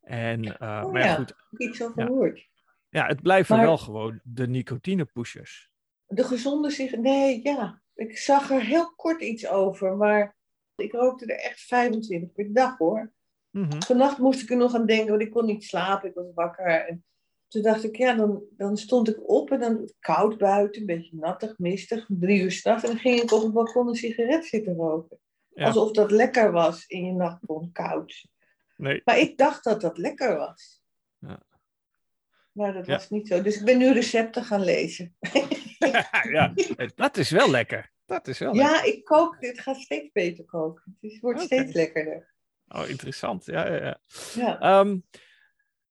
[0.01, 1.35] En, oh, maar ja, goed.
[1.51, 2.39] Ik zo verhoord.
[2.39, 3.65] Ja, ja, het blijven maar...
[3.65, 5.71] wel gewoon de nicotine pushers.
[6.07, 10.37] De gezonde zich, nee, ja, ik zag er heel kort iets over, maar
[10.77, 13.13] Ik rookte er echt 25 per dag hoor.
[13.51, 13.81] Mhm.
[13.83, 16.09] Vannacht moest ik er nog aan denken, want ik kon niet slapen.
[16.09, 16.67] Ik was wakker.
[16.67, 17.05] En
[17.49, 21.17] toen dacht ik, ja, dan, dan stond ik op en dan koud buiten, een beetje
[21.17, 22.83] nattig, mistig, drie uur s'nachts.
[22.83, 25.19] En dan ging ik op het balkon een sigaret zitten roken.
[25.55, 25.65] Ja.
[25.67, 28.27] Alsof dat lekker was in je nachtbon, koud.
[28.77, 29.01] Nee.
[29.05, 30.83] Maar ik dacht dat dat lekker was.
[31.19, 31.43] Ja.
[32.53, 32.93] Maar dat Ja.
[32.93, 33.43] was niet zo.
[33.43, 35.17] Dus ik ben nu recepten gaan lezen.
[36.37, 36.55] ja,
[36.95, 37.93] dat is wel lekker.
[38.07, 38.75] Dat is wel lekker.
[38.75, 39.37] Ja, ik kook.
[39.41, 40.97] Het gaat steeds beter koken.
[41.01, 42.35] Het wordt steeds lekkerder.
[42.69, 43.45] Oh, interessant.
[43.45, 44.01] Ja, ja, ja.
[44.35, 44.61] Ja.
[44.61, 44.99] Ehm,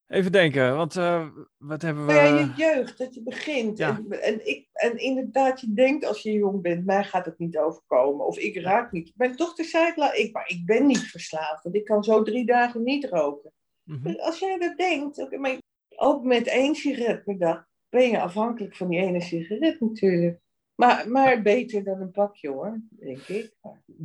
[0.08, 1.28] even denken, want eh,
[1.58, 2.14] wat hebben we...
[2.14, 3.78] Maar ja, je jeugd, dat je begint.
[3.78, 4.02] Ja.
[4.10, 7.58] En, en, ik, en inderdaad, je denkt als je jong bent, mij gaat het niet
[7.58, 8.26] overkomen.
[8.26, 9.14] Of ik raak niet.
[9.16, 11.64] Mijn dochter zei het, ik, maar ik ben niet verslaafd.
[11.64, 13.54] Want ik kan zo drie dagen niet roken.
[13.84, 14.16] Mhm.
[14.16, 15.58] Als jij dat denkt, oké, maar
[15.96, 20.40] ook met één sigaret per dag, ben je afhankelijk van die ene sigaret natuurlijk.
[20.76, 23.54] Maar, maar beter dan een pakje hoor, denk ik.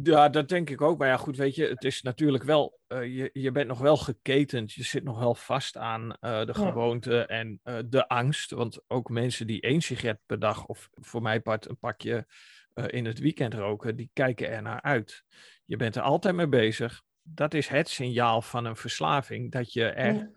[0.03, 0.99] Ja, dat denk ik ook.
[0.99, 3.97] Maar ja, goed, weet je, het is natuurlijk wel, eh, je, je bent nog wel
[3.97, 4.73] geketend.
[4.73, 6.69] Je zit nog wel vast aan eh, de Ja.
[6.71, 8.51] gewoonte en eh, de angst.
[8.51, 12.27] Want ook mensen die één sigaret per dag, of voor mij part een pakje
[12.87, 15.25] in het weekend roken, die kijken er naar uit.
[15.65, 17.03] Je bent er altijd mee bezig.
[17.23, 20.31] Dat is het signaal van een verslaving, dat je er Ja.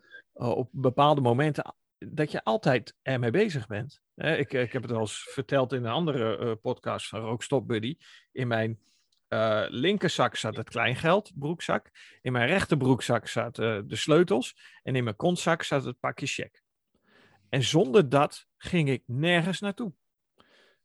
[0.50, 1.74] op bepaalde momenten
[2.08, 4.02] dat je altijd ermee bezig bent.
[4.14, 7.68] Hè, ik, ik heb het al eens verteld in een andere eh, podcast van Rookstop
[7.68, 7.96] Buddy.
[8.32, 8.80] In mijn
[9.28, 11.90] eh, linkerzak zat het kleingeld, broekzak.
[12.22, 14.56] In mijn rechterbroekzak zaten de sleutels.
[14.82, 16.62] En in mijn kontzak zat het pakje check.
[17.48, 19.92] En zonder dat ging ik nergens naartoe.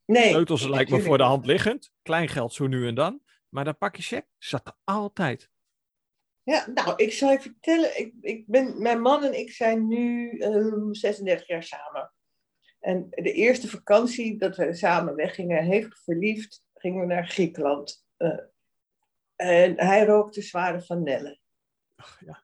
[0.06, 1.92] Nee, Sleutels lijkt me voor de hand liggend.
[2.02, 3.22] Kleingeld zo nu en dan.
[3.50, 5.50] Maar dat pakje check zat er altijd.
[6.48, 8.00] Ja, nou, ik zal je vertellen.
[8.00, 12.14] Ik, ik ben, mijn man en ik zijn nu ehm, 36 jaar samen.
[12.80, 18.06] En de eerste vakantie dat we samen weggingen, hevig verliefd, gingen we naar Griekenland.
[18.18, 18.40] Eh,
[19.36, 21.40] en hij rookte zware vanille.
[21.96, 22.44] Ach, ja.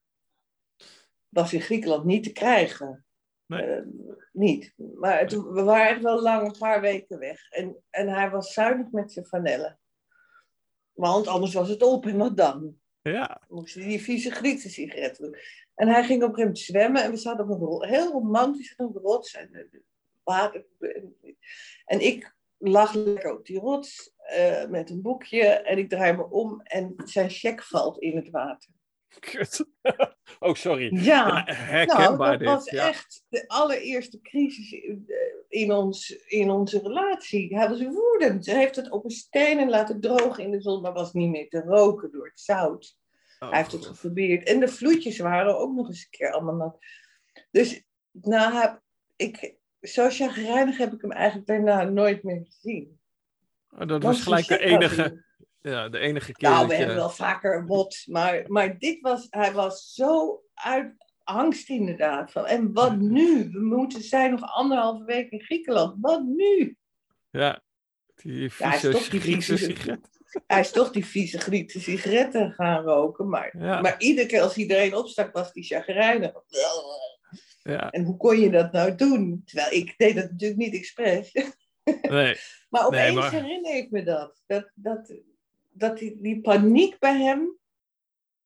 [1.30, 3.06] Was in Griekenland niet te krijgen.
[3.46, 3.62] Nee.
[3.62, 3.86] Eh,
[4.32, 4.74] niet.
[4.96, 7.50] Maar het- we waren echt wel lang, een paar weken weg.
[7.50, 9.78] En, en hij was zuinig met zijn vanille.
[10.94, 12.82] Want anders was het op en wat dan?
[13.04, 15.40] Ja, moest hij die vieze Griekse sigaretten doen.
[15.76, 18.76] En hij ging op een gegeven moment zwemmen en we zaten op een heel romantisch
[18.78, 19.34] rots.
[19.34, 19.80] En, eh,
[20.24, 20.66] water,
[21.86, 26.30] en ik lag lekker op die rots eh, met een boekje en ik draai me
[26.30, 28.70] om en zijn check valt in het water.
[29.32, 29.66] kut.
[30.40, 30.96] oh, sorry.
[30.96, 32.48] Ja, Ja, nou, herkenbaar dat dit.
[32.48, 32.88] was ja.
[32.88, 37.58] echt de allereerste crisis in, eh, in, ons, in onze relatie.
[37.58, 38.46] Hij was woedend.
[38.46, 41.50] Hij heeft het op een stenen laten drogen in de zon, maar was niet meer
[41.50, 42.98] te roken door het zout.
[43.40, 44.48] Oh, Hij heeft het geprobeerd.
[44.48, 46.78] En de vloedjes waren ook nog eens een keer allemaal nat.
[47.52, 48.82] Dus nou heb
[49.16, 53.00] ik, zo chagrijnig heb ik hem eigenlijk daarna nooit meer gezien.
[53.70, 55.24] Oh, dat was gelijk de enige.
[55.72, 56.78] Ja, de enige keer Nou, we je...
[56.80, 62.32] hebben wel vaker een bot, maar, maar dit was, hij was zo uit angst inderdaad.
[62.32, 63.50] Van, en wat nu?
[63.52, 65.98] We moeten zijn nog anderhalve week in Griekenland.
[66.02, 66.78] Wat nu?
[67.30, 67.62] Ja,
[68.16, 70.10] die Ja, hij is vieze toch die Griekse vieze- sigaret.
[70.48, 73.30] Hij is toch die vieze Griekse sigaretten gaan roken.
[73.30, 73.82] Maar, Ja.
[73.82, 76.32] maar iedere keer als iedereen opstak, was die chagrijnig.
[77.64, 79.42] Ja, En hoe kon je dat nou doen?
[79.46, 81.32] Terwijl ik deed dat natuurlijk niet expres.
[82.02, 82.36] nee.
[82.70, 84.42] Maar Nee, opeens maar- herinner ik me dat.
[84.46, 85.14] Dat, dat,
[85.74, 87.58] dat die, die paniek bij hem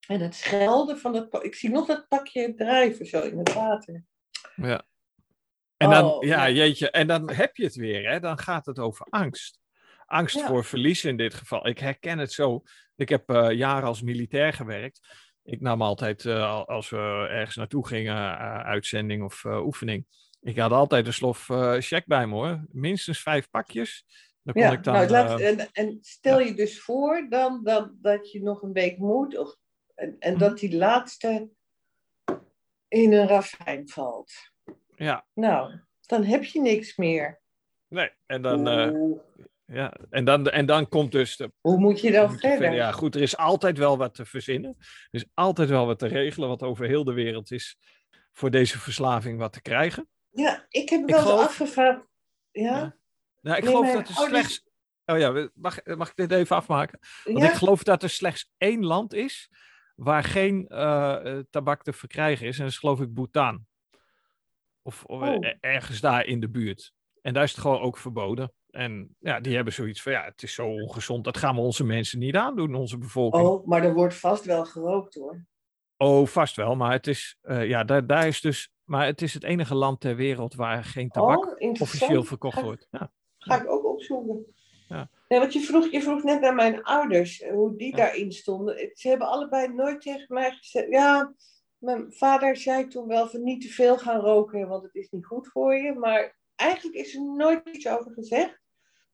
[0.06, 1.44] en het schelden van dat...
[1.44, 4.04] Ik zie nog dat pakje drijven zo in het water.
[4.56, 4.86] Ja.
[5.76, 8.20] En dan, Oh, ja, jeetje, en dan heb je het weer, hè?
[8.20, 9.58] Dan gaat het over angst.
[10.06, 10.46] Angst Ja.
[10.46, 11.66] voor verlies in dit geval.
[11.66, 12.62] Ik herken het zo.
[12.96, 15.00] Ik heb eh, jaren als militair gewerkt.
[15.42, 20.06] Ik nam altijd, eh, al- als we ergens naartoe gingen, eh, uitzending of oefening.
[20.40, 21.46] Ik had altijd een slof
[21.78, 22.64] check bij me hoor.
[22.68, 24.04] Minstens vijf pakjes.
[24.48, 24.94] Dan kon Ja, ik dan.
[24.94, 28.72] nou, laat, eh, en, en stel je dus voor dan, dan dat je nog een
[28.72, 29.38] week moet.
[29.38, 29.56] Of,
[29.94, 30.40] en en Mhm.
[30.40, 31.48] dat die laatste
[32.88, 34.32] in een ravijn valt.
[34.96, 37.40] ja, Nou, dan heb je niks meer.
[37.88, 38.10] nee.
[38.26, 38.92] En dan, eh,
[39.64, 39.96] ja.
[40.10, 42.50] en dan, en dan komt dus de Hoe moet je dan verder?
[42.56, 44.76] verder- Ja, goed, er is altijd wel wat te verzinnen.
[44.78, 47.76] Er is altijd wel wat te regelen, wat over heel de wereld is
[48.32, 50.08] voor deze verslaving wat te krijgen.
[50.30, 52.06] Ja, ik heb wel afgevraagd.
[52.50, 52.76] Ja?
[52.78, 52.96] Ja.
[53.40, 54.66] Nou, ik Nee, geloof maar dat er ouders- slechts.
[55.04, 56.98] Oh ja, mag, mag ik dit even afmaken?
[57.24, 57.50] Want Ja?
[57.50, 59.50] ik geloof dat er slechts één land is
[59.94, 62.56] waar geen eh, eh, tabak te verkrijgen is.
[62.56, 63.66] En dat is geloof ik Bhutan.
[64.82, 65.46] Of, of, Oh.
[65.46, 66.92] eh, ergens daar in de buurt.
[67.22, 68.52] En daar is het gewoon ook verboden.
[68.70, 71.24] En ja, die hebben zoiets van, ja, het is zo ongezond.
[71.24, 73.46] Dat gaan we onze mensen niet aandoen, onze bevolking.
[73.46, 75.44] Oh, maar er wordt vast wel gerookt hoor.
[75.96, 76.76] Oh, vast wel.
[76.76, 80.16] Maar het is, ja, daar, daar is dus, maar het is het enige land ter
[80.16, 82.86] wereld waar geen tabak oh, officieel verkocht wordt.
[82.90, 83.12] Ja.
[83.38, 84.46] Ga ik ook opzoeken.
[84.88, 85.10] Ja.
[85.28, 88.90] Nee, want je vroeg, je vroeg net naar mijn ouders, eh, hoe die daarin stonden.
[88.94, 90.88] Ze hebben allebei nooit tegen mij gezegd...
[90.88, 91.34] Ja,
[91.78, 95.26] mijn vader zei toen wel van niet te veel gaan roken, want het is niet
[95.26, 95.94] goed voor je.
[95.94, 98.60] Maar eigenlijk is er nooit iets over gezegd.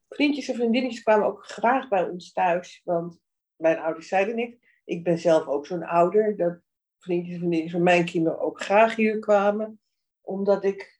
[0.08, 3.20] Vriendjes en vriendinnetjes kwamen ook graag bij ons thuis, want
[3.56, 4.56] mijn ouders zeiden niks.
[4.84, 6.58] Ik ben zelf ook zo'n ouder, dat
[6.98, 9.80] vriendjes en vriendinnetjes van mijn kinderen ook graag hier kwamen.
[10.20, 10.93] Omdat ik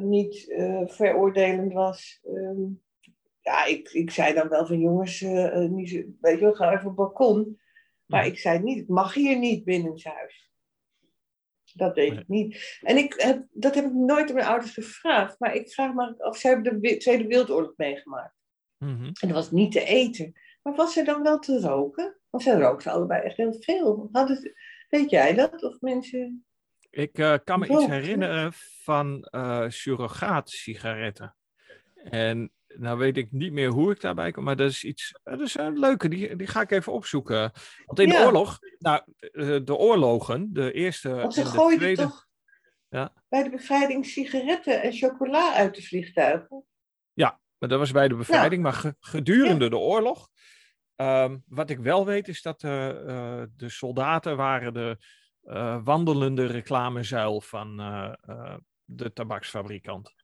[0.00, 2.20] niet uh, veroordelend was.
[2.24, 2.70] Uh,
[3.40, 6.80] ja, ik, ik zei dan wel van jongens, uh, niet weet je, we gaan even
[6.80, 7.58] op het balkon.
[8.06, 10.52] Maar ik zei niet, het mag hier niet binnenshuis.
[11.72, 12.78] Dat deed ik niet.
[12.82, 15.38] En ik heb, dat heb ik nooit aan mijn ouders gevraagd.
[15.38, 18.34] Maar ik vraag me of ze hebben de Tweede Wereldoorlog meegemaakt.
[18.78, 19.10] Mm -hmm.
[19.20, 20.32] En dat was niet te eten.
[20.62, 22.20] Maar was er dan wel te roken?
[22.30, 24.08] Want ze rookten allebei echt heel veel.
[24.12, 24.54] Hadden,
[24.88, 25.62] weet jij dat?
[25.62, 26.44] Of mensen...
[26.94, 28.52] Ik uh, kan me iets herinneren
[28.82, 31.36] van uh, surrogaat-sigaretten.
[31.94, 35.40] En nou weet ik niet meer hoe ik daarbij kom, maar dat is iets, dat
[35.40, 37.52] is een leuke, die, die ga ik even opzoeken.
[37.84, 38.18] Want in ja.
[38.18, 39.02] de oorlog, nou,
[39.64, 42.02] de oorlogen, de eerste Want ze en de gooiden tweede...
[42.02, 42.26] toch
[42.88, 43.12] Ja.
[43.28, 46.64] bij de bevrijding sigaretten en chocola uit de vliegtuigen?
[47.12, 49.70] Ja, maar dat was bij de bevrijding, maar ge, gedurende ja.
[49.70, 50.28] de oorlog.
[50.96, 54.98] Um, wat ik wel weet is dat uh, uh, de soldaten waren de
[55.44, 57.76] uh, wandelende reclamezuil van
[58.84, 60.14] de tabaksfabrikant.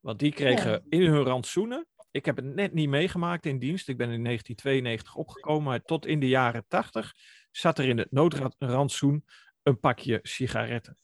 [0.00, 0.80] Want die kregen ja.
[0.88, 3.88] in hun rantsoenen ik heb het net niet meegemaakt in dienst.
[3.88, 5.62] Ik ben in 1992 opgekomen.
[5.62, 7.14] Maar tot in de jaren 80
[7.50, 9.24] zat er in het noodrandsoen
[9.62, 10.98] een pakje sigaretten.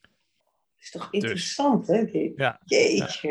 [0.00, 0.10] Dat
[0.78, 2.04] is toch interessant, dus, hè?
[2.04, 2.32] Dit?
[2.36, 2.60] Ja.
[2.64, 3.28] Jeetje.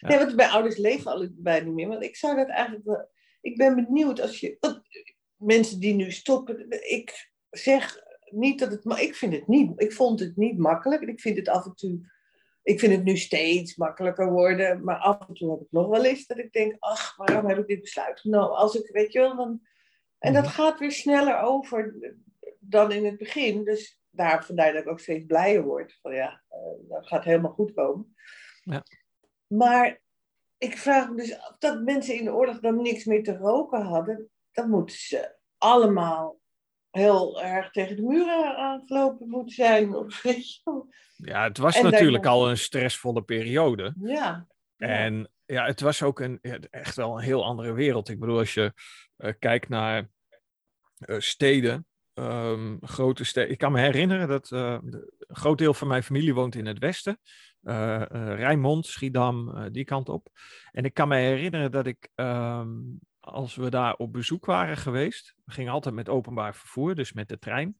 [0.00, 0.08] Ja.
[0.08, 1.88] Nee, want mijn ouders leven allebei niet meer.
[1.88, 3.10] Want ik zou dat eigenlijk wel...
[3.40, 4.80] Ik ben benieuwd als je...
[5.36, 6.66] Mensen die nu stoppen...
[6.90, 7.96] Ik zeg
[8.32, 8.84] niet dat het...
[8.84, 9.72] Maar ik vind het niet...
[9.76, 11.02] Ik vond het niet makkelijk.
[11.02, 12.00] En ik vind het af en toe
[12.62, 16.04] ik vind het nu steeds makkelijker worden, maar af en toe heb ik nog wel
[16.04, 18.56] eens dat ik denk, ach, waarom heb ik dit besluit genomen?
[18.56, 19.60] Als ik, weet je wel, dan...
[20.18, 21.96] En dat gaat weer sneller over
[22.58, 23.64] dan in het begin.
[23.64, 25.98] Dus daar, vandaar dat ik ook steeds blijer word.
[26.02, 28.14] Van ja, uh, dat gaat helemaal goed komen.
[28.64, 28.82] Ja.
[29.46, 30.00] Maar
[30.58, 33.82] ik vraag me dus af dat mensen in de oorlog dan niks meer te roken
[33.82, 34.30] hadden.
[34.52, 36.38] Dan moeten ze allemaal
[36.92, 39.94] heel erg tegen de muren aangelopen moeten zijn.
[39.96, 40.22] Of.
[41.16, 43.94] Ja, het was en natuurlijk al een stressvolle periode.
[44.00, 44.46] Ja.
[44.76, 46.38] En ja, het was ook een,
[46.70, 48.08] echt wel een heel andere wereld.
[48.08, 48.72] Ik bedoel, als je
[49.18, 50.08] uh, kijkt naar
[51.06, 53.50] uh, steden, um, grote steden.
[53.50, 56.66] Ik kan me herinneren dat uh, de, een groot deel van mijn familie woont in
[56.66, 57.18] het westen.
[57.62, 60.28] Rijnmond, Schiedam, die kant op.
[60.70, 65.34] En ik kan me herinneren dat ik um, als we daar op bezoek waren geweest,
[65.44, 67.78] we gingen altijd met openbaar vervoer, dus met de trein,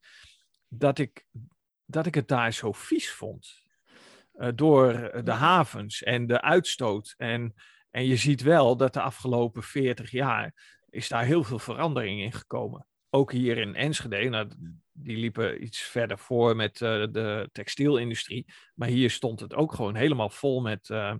[0.68, 1.26] dat ik,
[1.84, 3.60] dat ik het daar zo vies vond.
[4.34, 7.14] Uh, door de havens en de uitstoot.
[7.16, 7.54] En,
[7.90, 12.32] en je ziet wel dat de afgelopen 40 jaar is daar heel veel verandering in
[12.32, 12.86] gekomen.
[13.10, 14.48] Ook hier in Enschede, nou,
[14.92, 18.52] die liepen iets verder voor met uh, de textielindustrie.
[18.74, 21.14] Maar hier stond het ook gewoon helemaal vol met, uh,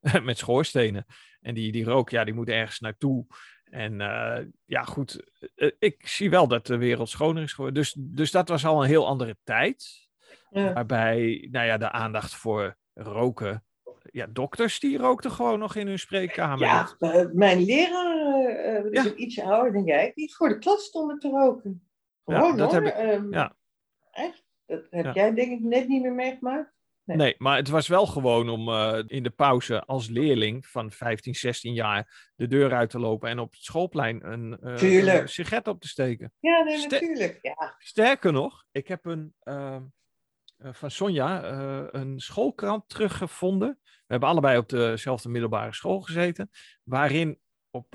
[0.22, 1.06] met schoorstenen.
[1.40, 3.26] En die, die rook, ja, die moet ergens naartoe.
[3.70, 7.82] En uh, ja, goed, uh, ik zie wel dat de wereld schoner is geworden.
[7.82, 10.08] Dus, dus dat was al een heel andere tijd.
[10.50, 10.72] Ja.
[10.72, 13.64] Waarbij, nou ja, de aandacht voor roken.
[14.10, 16.66] Ja, dokters die rookten gewoon nog in hun spreekkamer.
[16.66, 16.96] Ja,
[17.32, 19.04] mijn leraar, uh, ja.
[19.04, 21.88] is ietsje ouder dan jij, die voor de klas stonden te roken.
[22.24, 22.82] Gewoon ja, dat hoor.
[22.82, 23.56] Heb ik, um, ja.
[24.10, 24.44] Echt?
[24.66, 25.12] Dat heb ja.
[25.12, 26.77] jij denk ik net niet meer meegemaakt?
[27.08, 27.16] Nee.
[27.16, 27.34] nee.
[27.38, 31.72] maar het was wel gewoon om uh, in de pauze als leerling van 15, 16
[31.72, 35.80] jaar de deur uit te lopen en op het schoolplein een, uh, een sigaret op
[35.80, 36.32] te steken.
[36.40, 37.38] Ja, nee, Ster natuurlijk.
[37.42, 37.74] Ja.
[37.78, 39.76] Sterker nog, ik heb een, uh,
[40.58, 41.44] van Sonja
[41.92, 43.78] een schoolkrant teruggevonden.
[43.82, 46.50] We hebben allebei op dezelfde middelbare school gezeten,
[46.82, 47.38] waarin
[47.70, 47.86] op,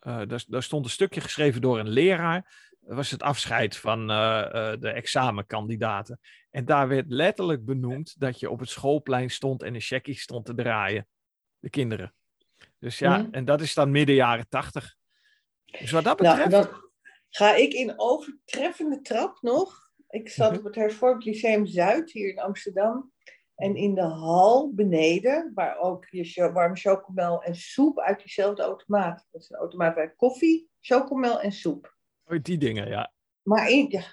[0.00, 4.72] daar, daar stond een stukje geschreven door een leraar was het afscheid van uh, uh,
[4.78, 6.20] de examenkandidaten.
[6.52, 10.44] En daar werd letterlijk benoemd dat je op het schoolplein stond en een checkie stond
[10.44, 11.08] te draaien.
[11.58, 12.14] De kinderen.
[12.78, 13.28] Dus ja, mm.
[13.30, 14.96] en dat is dan midden jaren tachtig.
[15.64, 16.48] Dus wat dat betreft...
[16.48, 16.80] Nou, dan
[17.30, 19.90] ga ik in overtreffende trap nog.
[20.08, 20.58] Ik zat mm -hmm.
[20.58, 23.12] op het Hervormd Lyceum Zuid hier in Amsterdam.
[23.54, 29.26] En in de hal beneden, waar ook je warme chocomel en soep uit diezelfde automaat.
[29.30, 31.96] Dat is een automaat waar koffie, chocomel en soep.
[32.24, 33.12] Oh, die dingen, ja.
[33.42, 34.04] Maar, in, ja,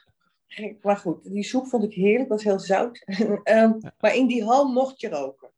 [0.81, 3.03] maar goed, die soep vond ik heerlijk, was heel zout.
[3.07, 3.93] um, ja.
[3.99, 5.51] Maar in die hal mocht je roken.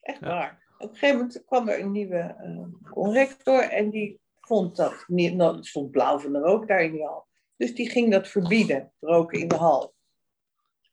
[0.00, 0.26] Echt ja.
[0.26, 0.62] waar.
[0.78, 5.34] Op een gegeven moment kwam er een nieuwe uh, conrector en die vond dat, niet,
[5.34, 7.26] nou, het stond blauw van de rook daar in die hal.
[7.56, 9.94] Dus die ging dat verbieden, roken in de hal.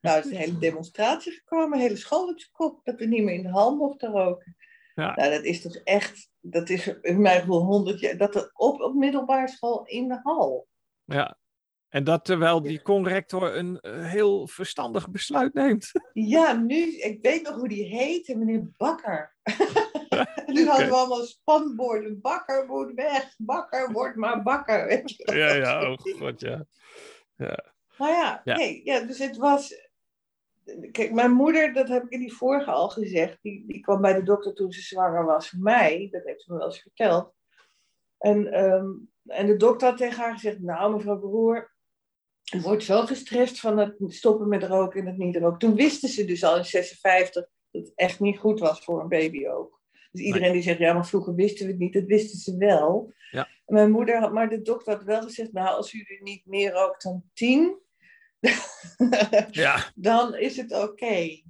[0.02, 3.06] Nou, er is een hele demonstratie gekomen, een hele school op zijn kop, dat we
[3.06, 4.56] niet meer in de hal mochten roken.
[4.96, 5.16] Ja.
[5.16, 8.94] Nou, dat is toch echt dat is in mijn gevoel honderd jaar, dat op, op
[8.94, 10.68] middelbare school in de hal.
[11.04, 11.38] Ja,
[11.92, 15.92] en dat terwijl die conrector een uh, heel verstandig besluit neemt.
[16.14, 19.36] Ja, nu, ik weet nog hoe die heette, meneer Bakker.
[20.46, 22.22] nu hadden we allemaal spanborden.
[22.22, 24.88] Bakker moet weg, Bakker wordt maar Bakker.
[24.88, 26.66] Weet je ja, ja, oh god, ja.
[27.36, 27.74] ja.
[27.98, 28.56] Maar ja, ja.
[28.56, 29.90] Nee, ja, dus het was...
[30.92, 34.14] Kijk, mijn moeder, dat heb ik in die vorige al gezegd, die, die kwam bij
[34.14, 36.08] de dokter toen ze zwanger was mij.
[36.12, 37.34] Dat heeft ze me wel eens verteld.
[38.18, 41.71] En, um, en de dokter had tegen haar gezegd, nou mevrouw Broer,
[42.60, 45.60] wordt zo gestrest van het stoppen met roken en het niet roken.
[45.60, 49.10] Toen wisten ze dus al in 56 dat het echt niet goed was voor een
[49.10, 49.82] baby ook.
[50.12, 53.14] Dus iedereen die zegt, ja, maar vroeger wisten we het niet, dat wisten ze wel.
[53.32, 53.48] Ja.
[53.66, 57.04] Mijn moeder had, maar de dokter had wel gezegd, nou, als u niet meer rookt
[57.04, 57.80] dan 10,
[59.52, 59.92] ja.
[59.96, 61.42] dan is het oké.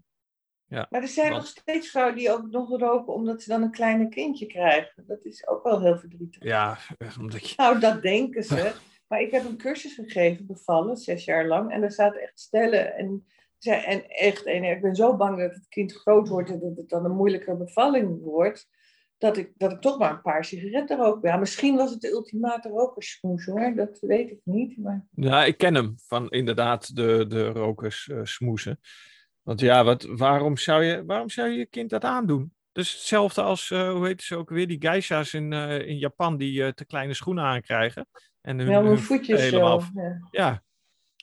[0.66, 3.72] Ja, maar er zijn nog steeds vrouwen die ook nog roken omdat ze dan een
[3.72, 5.04] kleine kindje krijgen.
[5.08, 6.44] Dat is ook wel heel verdrietig.
[6.44, 6.78] Ja,
[7.20, 7.54] omdat je...
[7.58, 8.74] Nou, dat denken ze.
[9.12, 11.72] Maar ik heb een cursus gegeven, bevallen, zes jaar lang.
[11.72, 12.96] En daar zaten echt stellen.
[12.96, 13.26] En,
[13.60, 16.90] en echt, en ik ben zo bang dat het kind groot wordt en dat het
[16.90, 18.70] dan een moeilijke bevalling wordt.
[19.18, 21.24] Dat ik, dat ik toch maar een paar sigaretten rook.
[21.24, 24.78] Ja, misschien was het de ultimate rokersmoes hoor, dat weet ik niet.
[24.78, 25.06] Maar...
[25.12, 28.80] Ja, ik ken hem van inderdaad de, de rokerssmoesen.
[29.42, 32.54] Want ja, wat, waarom, zou je, waarom zou je je kind dat aandoen?
[32.72, 36.38] Dus hetzelfde als, uh, hoe heet ze ook weer, die geisha's in, uh, in Japan
[36.38, 38.08] die uh, te kleine schoenen aankrijgen.
[38.42, 39.82] En hun, ja, hun voetjes helemaal.
[39.82, 40.28] Zo, ja.
[40.32, 40.64] ja.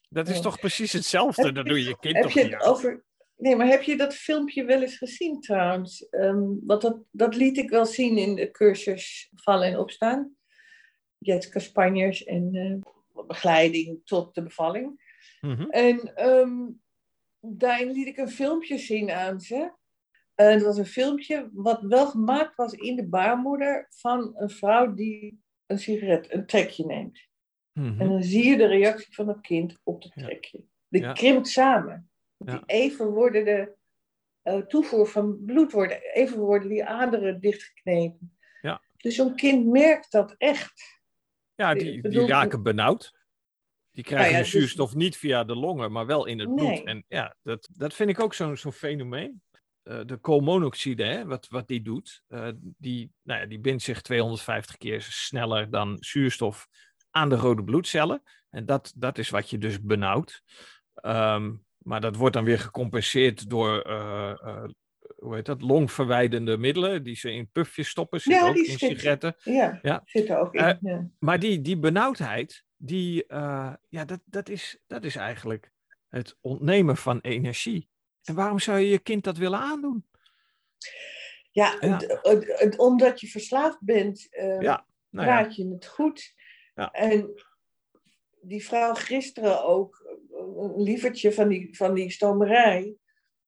[0.09, 0.43] dat is ja.
[0.43, 1.45] toch precies hetzelfde.
[1.45, 3.07] Heb dat doe je je kind heb toch je niet over...
[3.37, 6.07] Nee, maar heb je dat filmpje wel eens gezien trouwens?
[6.11, 10.37] Um, want dat, dat liet ik wel zien in de cursus Vallen en Opstaan.
[11.19, 15.07] Jetske Spanjers en uh, begeleiding tot de bevalling.
[15.41, 15.71] Mm -hmm.
[15.71, 16.81] En um,
[17.41, 19.73] daarin liet ik een filmpje zien aan ze.
[20.35, 24.95] En dat was een filmpje wat wel gemaakt was in de baarmoeder van een vrouw
[24.95, 27.27] die een sigaret, een trekje neemt.
[27.73, 28.01] Mm -hmm.
[28.01, 30.65] En dan zie je de reactie van het kind op het trekje.
[30.89, 31.13] Die Ja.
[31.13, 32.11] krimpt samen.
[32.37, 33.73] Die even worden de
[34.45, 38.39] uh, toevoer van bloed worden, even worden die aderen dichtgeknepen.
[38.61, 38.83] Ja.
[38.97, 41.01] Dus zo'n kind merkt dat echt.
[41.55, 43.17] Ja, die, die raken benauwd.
[43.91, 46.55] Die krijgen Nou ja, de dus- zuurstof niet via de longen, maar wel in het
[46.55, 46.69] bloed.
[46.69, 46.85] Nee.
[46.85, 49.43] En ja, dat, dat vind ik ook zo'n zo'n fenomeen.
[49.89, 54.01] Eh, de koolmonoxide, hè, wat, wat die doet, eh, die, nou ja, die bindt zich
[54.03, 56.69] 250 keer sneller dan zuurstof
[57.11, 58.23] aan de rode bloedcellen.
[58.51, 60.43] En dat, dat is wat je dus benauwt.
[60.95, 64.65] Ehm, maar dat wordt dan weer gecompenseerd door, eh,
[65.17, 68.79] hoe heet dat, longverwijdende middelen, die ze in pufjes stoppen, zit Ja, ook die in
[68.79, 69.35] sigaretten.
[69.43, 70.03] Ja, Ja.
[70.05, 70.79] zit er ook in.
[70.81, 71.11] Ja.
[71.19, 73.25] Maar die, die benauwdheid, die,
[73.89, 75.71] ja, dat, dat, is, dat is eigenlijk
[76.09, 77.89] het ontnemen van energie.
[78.29, 80.07] En waarom zou je je kind dat willen aandoen?
[81.51, 81.79] Ja,
[82.77, 85.41] omdat je verslaafd bent, eh, Ja, nou ja.
[85.41, 86.35] praat je het goed.
[86.75, 86.91] Ja.
[86.91, 87.35] En
[88.41, 90.19] die vrouw gisteren ook,
[90.57, 92.97] een lievertje van die, van die stomerij,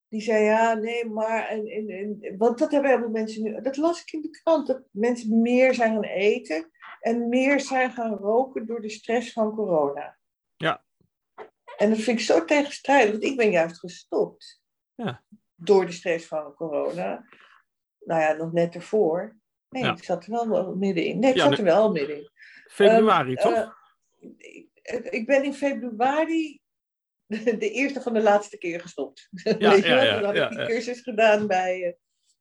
[0.09, 3.61] die zei ja, nee, maar, en, en, en, want dat hebben heel veel mensen nu,
[3.61, 6.71] dat las ik in de krant, dat mensen meer zijn gaan eten
[7.01, 10.19] en meer zijn gaan roken door de stress van corona.
[10.57, 10.85] Ja.
[11.77, 14.60] En dat vind ik zo tegenstrijdig, want ik ben juist gestopt.
[15.05, 15.23] Ja.
[15.55, 17.25] Door de stress van corona.
[18.01, 19.37] Nou ja, nog net ervoor.
[19.69, 19.93] Nee, Ja.
[19.97, 21.19] ik zat er wel middenin.
[21.19, 22.31] Nee, ik Ja, zat er wel middenin.
[22.71, 23.79] Februari, Ehm, toch?
[24.21, 24.57] eh,
[24.95, 26.61] ik, ik ben in februari
[27.27, 29.29] de, de eerste van de laatste keer gestopt.
[29.43, 30.05] Weet je ja, wel?
[30.05, 30.67] ja, Toen had ja, ik die ja.
[30.67, 31.93] cursus gedaan bij eh,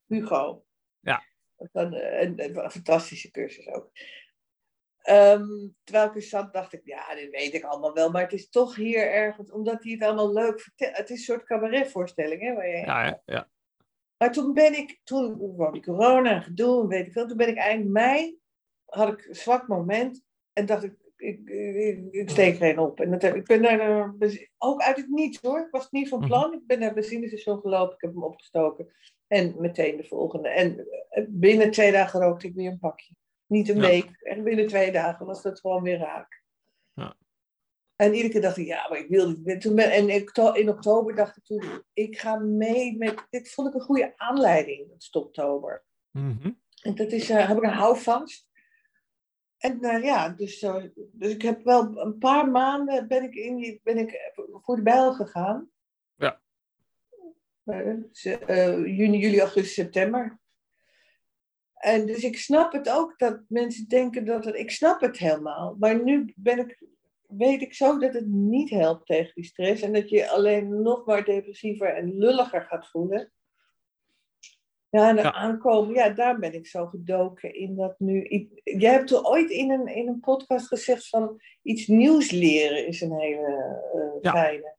[0.08, 0.66] Hugo.
[1.00, 1.24] Ja.
[1.58, 3.92] Van, een, een fantastische cursus ook.
[5.10, 8.12] Ehm, terwijl ik er zat, dacht ik, ja, dit weet ik allemaal wel.
[8.12, 10.98] Maar het is toch hier ergens, omdat hij het allemaal leuk vertelt.
[10.98, 12.54] Het is een soort cabaretvoorstelling, hè?
[12.54, 13.34] Waar je ja, hè?
[13.34, 13.50] ja.
[14.18, 17.28] maar toen ben ik, toen kwam die corona en gedoe weet ik veel.
[17.28, 18.40] Toen ben ik eind mei,
[18.86, 20.24] had ik een zwak moment.
[20.54, 23.00] En dacht ik, ik, ik, ik steek er een op.
[23.00, 24.14] En dat heb, ik ben daar
[24.58, 25.60] ook uit het niets hoor.
[25.60, 26.54] Ik was het niet van plan.
[26.54, 27.96] Ik ben naar het benzinestation gelopen.
[27.96, 28.94] Ik heb hem opgestoken.
[29.28, 30.50] En meteen de volgende.
[30.50, 33.14] En eh, binnen twee dagen rookte ik weer een pakje.
[33.50, 33.88] Niet een Ja.
[33.88, 34.10] week.
[34.22, 36.44] Echt binnen twee dagen was dat gewoon weer raak.
[36.94, 37.16] Ja.
[37.96, 39.62] En iedere keer dacht ik, ja, maar ik wil dit.
[39.62, 43.28] Toen ben, en in okto- in oktober dacht ik toen, ik ga mee met...
[43.30, 45.84] Dit vond ik een goede aanleiding, het stoptober.
[46.12, 46.52] Mhm.
[46.82, 48.48] En dat is, eh, heb ik een houvast.
[49.58, 53.56] En nou ja, dus, eh, dus ik heb wel een paar maanden ben ik, in
[53.56, 54.32] die, ben ik
[54.62, 55.70] voor de bijl gegaan.
[56.16, 56.42] Ja.
[57.64, 60.40] Eh, juni, juli, augustus, september.
[61.80, 64.56] En dus ik snap het ook dat mensen denken dat het.
[64.56, 65.76] Ik snap het helemaal.
[65.80, 66.84] Maar nu ben ik,
[67.28, 69.82] weet ik zo dat het niet helpt tegen die stress.
[69.82, 73.32] En dat je alleen nog maar depressiever en lulliger gaat voelen.
[74.90, 75.34] Ja, en ja.
[75.34, 78.50] aankomen, ja, daar ben ik zo gedoken in dat nu.
[78.64, 83.02] jij hebt er ooit in een, in een podcast gezegd van iets nieuws leren is
[83.02, 83.82] een hele
[84.22, 84.78] uh, fijne.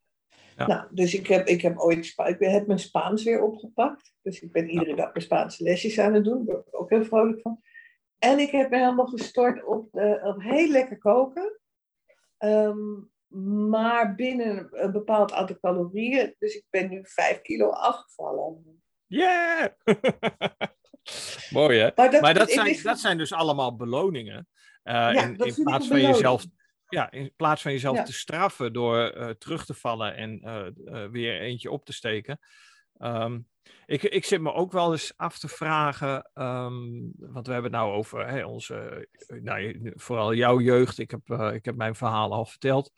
[0.61, 0.67] Ja.
[0.67, 4.13] Nou, dus ik heb, ik heb ooit ik heb mijn Spaans weer opgepakt.
[4.21, 6.45] Dus ik ben iedere dag mijn Spaanse lesjes aan het doen.
[6.45, 7.61] Daar ben ik ook heel vrolijk van.
[8.19, 9.87] En ik heb me helemaal gestort op,
[10.23, 11.59] op heel lekker koken.
[12.37, 12.77] Ehm,
[13.69, 16.35] maar binnen een bepaald aantal calorieën.
[16.39, 18.81] Dus ik ben nu vijf kilo afgevallen.
[19.07, 19.67] Yeah!
[21.49, 22.19] Mooi hè?
[22.19, 24.47] Maar dat, zijn, dat zijn dus allemaal beloningen.
[24.83, 26.45] Uh, in, in plaats van jezelf
[26.91, 31.39] ja, in plaats van jezelf te straffen door uh, terug te vallen en uh, weer
[31.39, 32.39] eentje op te steken.
[32.99, 33.47] Um,
[33.85, 37.81] ik, ik zit me ook wel eens af te vragen, um, want we hebben het
[37.81, 39.07] nou over hè, onze,
[39.41, 40.97] nou, vooral jouw jeugd.
[40.97, 42.91] Ik heb, ik heb mijn verhaal al verteld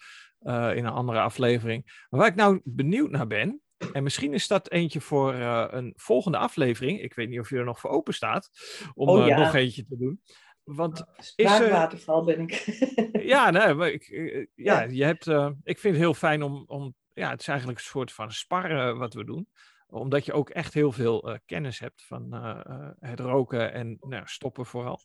[0.46, 2.06] in een andere aflevering.
[2.10, 6.38] Maar waar ik nou benieuwd naar ben, en misschien is dat eentje voor een volgende
[6.38, 7.02] aflevering.
[7.02, 8.50] Ik weet niet of je er nog voor open staat
[8.94, 9.38] om oh, ja.
[9.38, 10.22] nog eentje te doen.
[10.64, 12.52] Want Spraakwaterval ben ik.
[13.34, 14.08] ja, nee, maar ik,
[14.56, 17.48] ja, ja, je hebt, uh, ik vind het heel fijn om, om, ja, het is
[17.48, 19.48] eigenlijk een soort van sparren wat we doen.
[19.88, 24.24] Omdat je ook echt heel veel uh, kennis hebt van uh, het roken en nou,
[24.26, 25.00] stoppen vooral.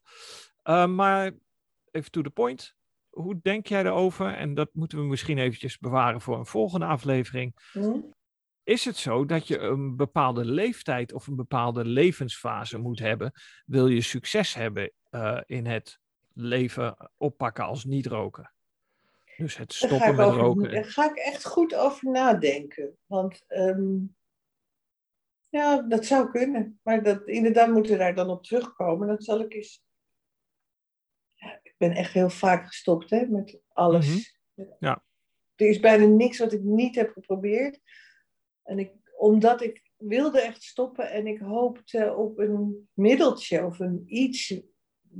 [0.88, 1.32] maar
[1.90, 2.76] even to the point.
[3.08, 4.34] Hoe denk jij erover?
[4.34, 7.70] En dat moeten we misschien eventjes bewaren voor een volgende aflevering.
[7.72, 8.16] Mm
[8.68, 13.32] is het zo dat je een bepaalde leeftijd of een bepaalde levensfase moet hebben,
[13.66, 16.00] wil je succes hebben uh, in het
[16.32, 18.52] leven oppakken als niet roken?
[19.36, 20.70] Dus het stoppen met over, roken.
[20.70, 22.96] Daar ga ik echt goed over nadenken.
[23.06, 24.16] Want um,
[25.48, 26.80] ja, dat zou kunnen.
[26.82, 29.08] Maar dat, inderdaad moeten we daar dan op terugkomen.
[29.08, 29.84] Dat zal ik eens.
[31.34, 34.06] Ja, ik ben echt heel vaak gestopt hè, met alles.
[34.06, 34.22] Mm
[34.54, 34.76] -hmm.
[34.78, 35.04] Ja.
[35.54, 37.80] Er is bijna niks wat ik niet heb geprobeerd.
[38.62, 44.02] En ik, omdat ik wilde echt stoppen en ik hoopte op een middeltje of een
[44.06, 44.60] iets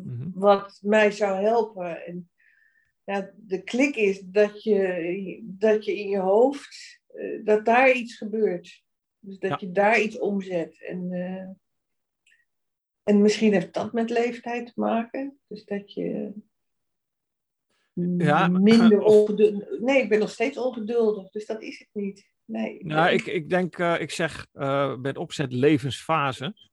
[0.05, 0.31] mhm.
[0.35, 2.07] wat mij zou helpen.
[2.07, 2.31] En
[3.05, 8.17] ja, de klik is dat je, dat je in je hoofd, uh, dat daar iets
[8.17, 8.83] gebeurt.
[9.19, 10.83] Dus dat je daar iets omzet.
[10.83, 11.49] En, uh,
[13.03, 15.39] en misschien heeft dat met leeftijd te maken.
[15.47, 16.33] Dus dat je
[18.19, 19.81] ja, minder ongeduldig...
[19.81, 22.85] Nee, ik ben nog steeds ongeduldig, dus dat is het niet nee.
[22.85, 26.68] Nou, ik, ik denk, uh, ik zeg uh, met opzet levensfase.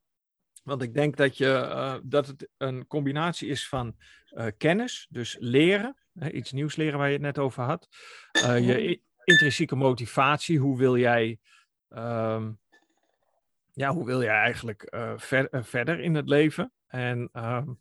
[0.65, 3.95] Want ik denk dat, je, uh, dat het een combinatie is van
[4.57, 7.87] kennis, dus leren, hè, iets nieuws leren waar je het net over had.
[8.41, 11.39] je intrinsieke motivatie, hoe wil jij,
[11.89, 12.59] um,
[13.73, 16.71] ja, hoe wil jij eigenlijk ver, verder in het leven?
[16.87, 17.79] En um,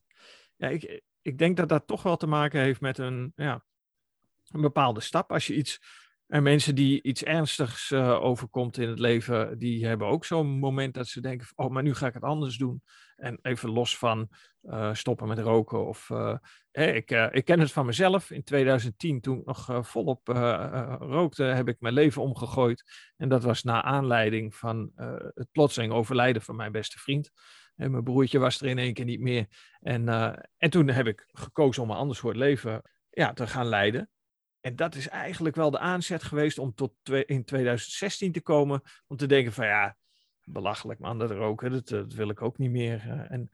[0.56, 3.64] ja, ik, ik denk dat dat toch wel te maken heeft met een, ja,
[4.50, 5.32] een bepaalde stap.
[5.32, 5.80] Als je iets
[6.26, 10.94] en mensen die iets ernstigs uh, overkomt in het leven, die hebben ook zo'n moment
[10.94, 12.82] dat ze denken: oh, maar nu ga ik het anders doen.
[13.16, 14.28] En even los van
[14.62, 15.86] uh, stoppen met roken.
[15.86, 16.36] Of, uh,
[16.70, 18.30] ik, ik ken het van mezelf.
[18.30, 20.28] In 2010, toen ik nog volop
[20.98, 22.84] rookte, heb ik mijn leven omgegooid.
[23.16, 24.92] En dat was na aanleiding van
[25.34, 27.30] het plotseling overlijden van mijn beste vriend.
[27.76, 29.46] En mijn broertje was er in één keer niet meer.
[29.80, 30.08] En,
[30.56, 34.08] en toen heb ik gekozen om een ander soort leven ja, te gaan leiden.
[34.64, 36.92] En dat is eigenlijk wel de aanzet geweest om tot
[37.26, 38.82] in 2016 te komen.
[39.06, 39.96] Om te denken van ja,
[40.44, 43.00] belachelijk man, dat roken, dat, dat wil ik ook niet meer.
[43.00, 43.30] Eh.
[43.30, 43.50] en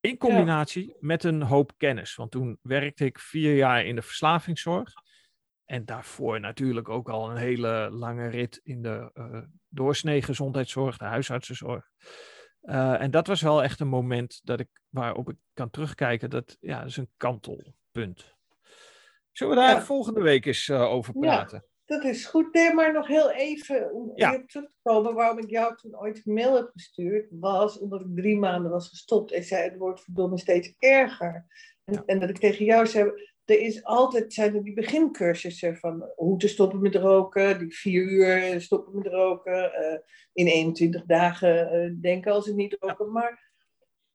[0.00, 2.14] in combinatie met een hoop kennis.
[2.14, 4.92] Want toen werkte ik vier jaar in de verslavingszorg.
[5.64, 11.04] En daarvoor natuurlijk ook al een hele lange rit in de uh, doorsnee gezondheidszorg, de
[11.04, 11.90] huisartsenzorg.
[12.62, 16.30] Uh, en dat was wel echt een moment dat ik, waarop ik kan terugkijken.
[16.30, 18.37] Dat, ja, dat is een kantelpunt.
[19.38, 21.64] Zullen we daar volgende week eens uh, over praten?
[21.84, 22.54] Ja, dat is goed.
[22.54, 24.30] Nee, maar nog heel even om ja.
[24.30, 25.14] terug te komen.
[25.14, 28.88] Waarom ik jou toen ooit een mail heb gestuurd, was omdat ik drie maanden was
[28.88, 31.46] gestopt en zei: het wordt verdomme steeds erger.
[31.84, 33.12] En, en dat ik tegen jou zei:
[33.44, 38.02] er is altijd zijn er die begincursussen van hoe te stoppen met roken, die vier
[38.02, 39.98] uur stoppen met roken, uh,
[40.32, 43.12] in 21 dagen uh, denken als ik niet roken.
[43.12, 43.52] Maar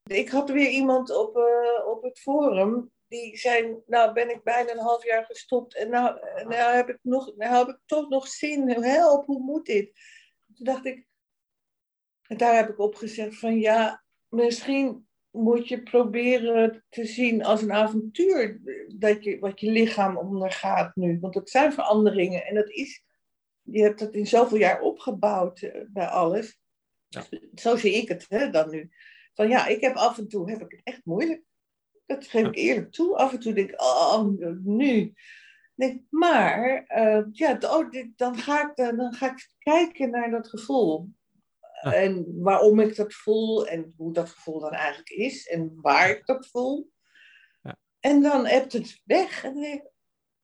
[0.03, 4.71] ik had weer iemand op, uh, op het forum die zijn, nou ben ik bijna
[4.71, 8.27] een half jaar gestopt en nou, nou, heb, ik nog, nou heb ik toch nog
[8.27, 8.69] zin.
[8.69, 9.91] Help, hoe moet dit?
[10.55, 11.05] Toen dacht ik,
[12.27, 17.61] en daar heb ik op gezegd van ja, misschien moet je proberen te zien als
[17.61, 18.61] een avontuur
[18.97, 21.19] dat je, wat je lichaam ondergaat nu.
[21.19, 23.03] Want het zijn veranderingen en dat is,
[23.61, 26.59] je hebt het in zoveel jaar opgebouwd uh, bij alles.
[27.07, 27.23] Ja.
[27.55, 28.91] Zo zie ik het hè, dan nu.
[29.33, 31.43] Van ja, ik heb af en toe heb ik het echt moeilijk.
[32.13, 33.15] Dat geef ik eerlijk toe.
[33.15, 34.25] Af en toe denk ik, oh,
[34.63, 35.13] nu.
[35.75, 40.47] Denk, maar uh, ja, oh, dit, dan, ga ik, dan ga ik kijken naar dat
[40.47, 41.09] gevoel.
[41.81, 46.25] En waarom ik dat voel en hoe dat gevoel dan eigenlijk is en waar ik
[46.25, 46.89] dat voel.
[47.61, 47.77] Ja.
[47.99, 49.91] En dan hebt het weg en dan denk ik,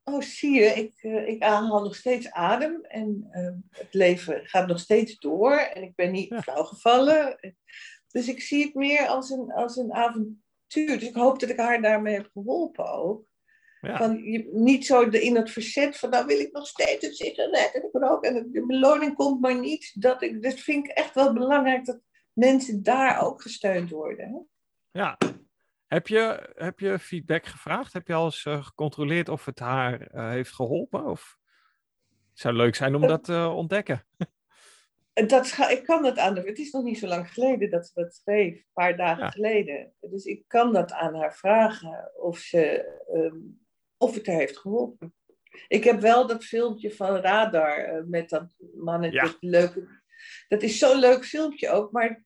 [0.03, 4.67] oh zie je, ik, uh, ik haal nog steeds adem en uh, het leven gaat
[4.67, 6.41] nog steeds door en ik ben niet ja.
[6.41, 7.39] flauw gevallen.
[8.07, 10.47] Dus ik zie het meer als een, als een avontuur.
[10.73, 13.27] Dus ik hoop dat ik haar daarmee heb geholpen ook.
[13.81, 13.97] Ja.
[13.97, 17.71] Van, je, niet zo in het verzet van, nou wil ik nog steeds een sigaret
[17.73, 19.91] en ik rook en de beloning komt maar niet.
[20.01, 21.99] Dat, ik, dat vind ik echt wel belangrijk dat
[22.33, 24.29] mensen daar ook gesteund worden.
[24.29, 24.39] Hè?
[24.99, 25.17] Ja.
[25.87, 27.93] Heb je, heb je feedback gevraagd?
[27.93, 31.05] Heb je al eens uh, gecontroleerd of het haar uh, heeft geholpen?
[31.05, 31.37] Of...
[32.29, 34.05] Het zou leuk zijn om dat te uh, ontdekken.
[35.27, 36.35] Dat ik kan dat aan.
[36.35, 39.29] Het is nog niet zo lang geleden dat ze dat schreef, een paar dagen ja.
[39.29, 39.93] geleden.
[39.99, 43.59] Dus ik kan dat aan haar vragen of ze um,
[43.97, 45.13] of het haar heeft geholpen.
[45.67, 49.17] Ik heb wel dat filmpje van Radar uh, met dat mannetje.
[49.19, 49.23] Ja.
[49.23, 49.87] Dat, leuke,
[50.47, 52.23] dat is zo'n leuk filmpje ook, maar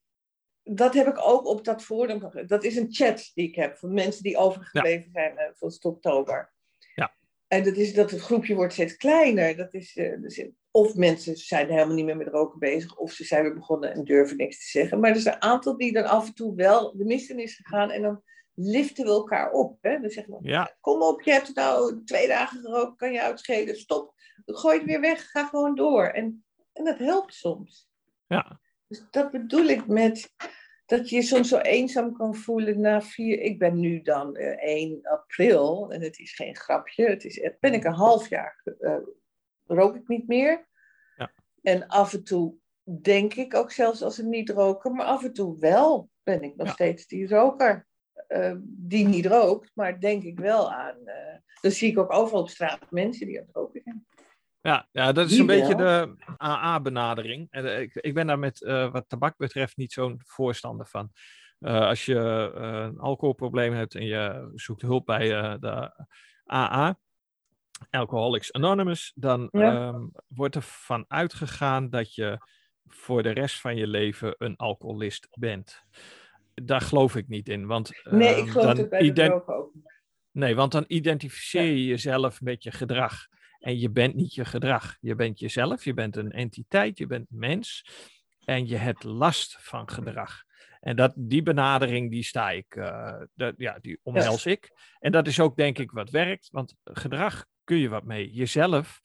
[0.63, 2.31] dat heb ik ook op dat forum.
[2.47, 5.21] Dat is een chat die ik heb van mensen die overgebleven ja.
[5.21, 6.53] zijn uh, van Stoptober.
[6.95, 7.13] Ja.
[7.47, 9.55] En dat is dat het groepje wordt steeds kleiner.
[9.55, 13.23] Dat is, uh, dus, of mensen zijn helemaal niet meer met roken bezig, of ze
[13.23, 14.99] zijn weer begonnen en durven niks te zeggen.
[14.99, 17.55] Maar er zijn een aantal die dan af en toe wel de mist in is
[17.55, 18.21] gegaan en dan
[18.53, 19.77] liften we elkaar op.
[19.81, 19.99] Hè?
[19.99, 20.75] Dan zeggen we, ja.
[20.79, 24.13] kom op, je hebt nou twee dagen gerookt, kan je uitschelen, stop,
[24.45, 26.05] gooi het weer weg, ga gewoon door.
[26.05, 27.89] En, en dat helpt soms.
[28.27, 28.59] Ja.
[28.87, 30.33] Dus dat bedoel ik met
[30.85, 33.39] dat je je soms zo eenzaam kan voelen na vier...
[33.39, 37.73] Ik ben nu dan uh, 1 april, en het is geen grapje, het is, ben
[37.73, 38.97] ik een half jaar, uh,
[39.65, 40.67] rook ik niet meer.
[41.15, 41.31] Ja.
[41.61, 42.55] En af en toe
[43.01, 46.67] denk ik ook zelfs als een niet-roker, maar af en toe wel ben ik nog
[46.67, 46.73] ja.
[46.73, 47.87] steeds die roker.
[48.27, 50.95] Uh, die niet rookt, maar denk ik wel aan.
[51.05, 51.13] Uh,
[51.61, 54.05] dan zie ik ook overal op straat mensen die aan het roken zijn.
[54.61, 55.59] Ja, ja dat is die een wel.
[55.59, 57.47] beetje de AA-benadering.
[57.49, 58.59] En uh, ik, ik ben daar met
[58.91, 61.11] wat tabak betreft niet zo'n voorstander van.
[61.59, 65.27] als je een alcoholprobleem hebt en je zoekt hulp bij
[65.59, 66.05] de
[66.51, 66.97] AA,
[67.89, 69.87] Alcoholics Anonymous, dan ja.
[69.87, 72.37] um, wordt er van uitgegaan dat je
[72.87, 75.85] voor de rest van je leven een alcoholist bent
[76.55, 77.65] daar geloof ik niet in.
[77.65, 79.71] Want, nee, ik ehm, geloof dan het bij de ook
[80.31, 83.27] Nee, want dan identificeer je jezelf met je gedrag.
[83.59, 84.97] En je bent niet je gedrag.
[84.99, 87.85] Je bent jezelf, je bent een entiteit, je bent mens.
[88.45, 90.43] En je hebt last van gedrag.
[90.79, 94.71] En dat, die benadering, die sta ik, uh, dat, ja, die omhels ik.
[94.99, 98.31] En dat is ook denk ik wat werkt, want gedrag kun je wat mee.
[98.31, 99.01] Jezelf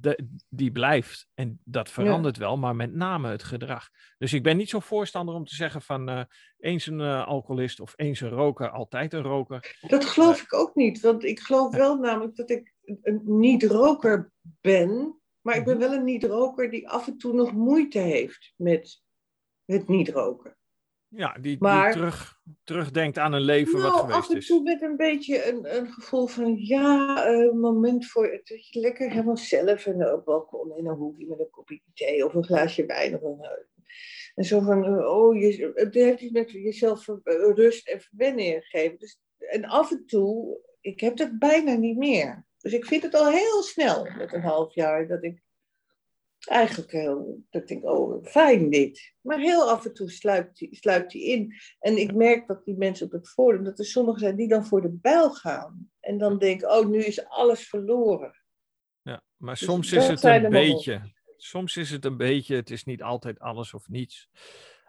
[0.00, 1.28] de, die blijft.
[1.34, 2.42] En dat verandert ja.
[2.42, 3.88] wel, maar met name het gedrag.
[4.18, 6.22] Dus ik ben niet zo voorstander om te zeggen van uh,
[6.58, 9.78] eens een uh, alcoholist of eens een roker, altijd een roker.
[9.80, 12.72] Dat geloof uh, ik ook niet, want ik geloof wel namelijk dat ik
[13.02, 17.98] een niet-roker ben, maar ik ben wel een niet-roker die af en toe nog moeite
[17.98, 19.02] heeft met
[19.64, 20.56] het niet-roken.
[21.16, 24.26] Ja, die, maar, die terug, terugdenkt aan een leven nou, wat geweest is.
[24.26, 28.32] af en toe met een beetje een, een gevoel van ja, een uh, moment voor
[28.32, 31.80] het dat je lekker helemaal zelf en op balkon in een hoekje met een kopje
[31.94, 33.14] thee of een glaasje wijn.
[33.14, 33.48] Of een,
[34.34, 37.06] en zo van, oh, je, het heeft iets met jezelf
[37.54, 38.98] rust en verwenning gegeven.
[38.98, 42.46] Dus, en af en toe, ik heb dat bijna niet meer.
[42.58, 45.42] Dus ik vind het al heel snel, met een half jaar, dat ik
[46.46, 49.14] eigenlijk heel, dat ik oh, fijn dit.
[49.20, 51.54] Maar heel af en toe sluipt die, sluipt die in.
[51.78, 54.66] En ik merk dat die mensen op het forum, dat er sommigen zijn die dan
[54.66, 55.90] voor de bijl gaan.
[56.00, 58.42] En dan denken, oh, nu is alles verloren.
[59.02, 61.12] Ja, maar dus soms is het een beetje.
[61.36, 64.28] Soms is het een beetje, het is niet altijd alles of niets.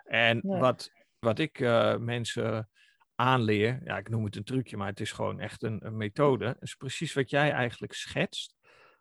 [0.03, 2.69] En wat, wat ik uh, mensen
[3.15, 6.57] aanleer, ja, ik noem het een trucje, maar het is gewoon echt een, een methode,
[6.59, 8.55] is precies wat jij eigenlijk schetst.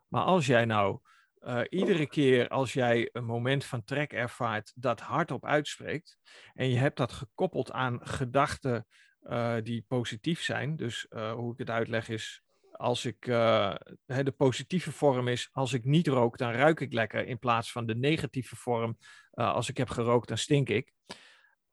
[0.09, 0.99] Maar als jij nou
[1.47, 6.19] uh, iedere keer als jij een moment van trek ervaart, dat hardop uitspreekt.
[6.55, 8.87] En je hebt dat gekoppeld aan gedachten
[9.23, 10.77] uh, die positief zijn.
[10.77, 12.43] Dus uh, hoe ik het uitleg is,
[12.73, 17.27] als ik, de positieve vorm is, als ik niet rook, dan ruik ik lekker.
[17.27, 18.99] In plaats van de negatieve vorm,
[19.31, 20.93] als ik heb gerookt, dan stink ik.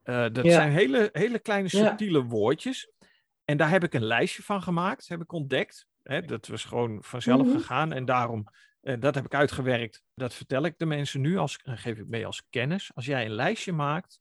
[0.03, 0.51] dat ja.
[0.51, 2.25] zijn hele, hele kleine subtiele ja.
[2.25, 2.91] woordjes.
[3.45, 5.87] En daar heb ik een lijstje van gemaakt, heb ik ontdekt.
[6.03, 7.59] Hè, dat was gewoon vanzelf mm-hmm.
[7.59, 7.93] gegaan.
[7.93, 8.47] En daarom
[8.81, 10.03] dat heb ik uitgewerkt.
[10.15, 12.91] Dat vertel ik de mensen nu, als, geef ik mee als kennis.
[12.93, 14.19] Als jij een lijstje maakt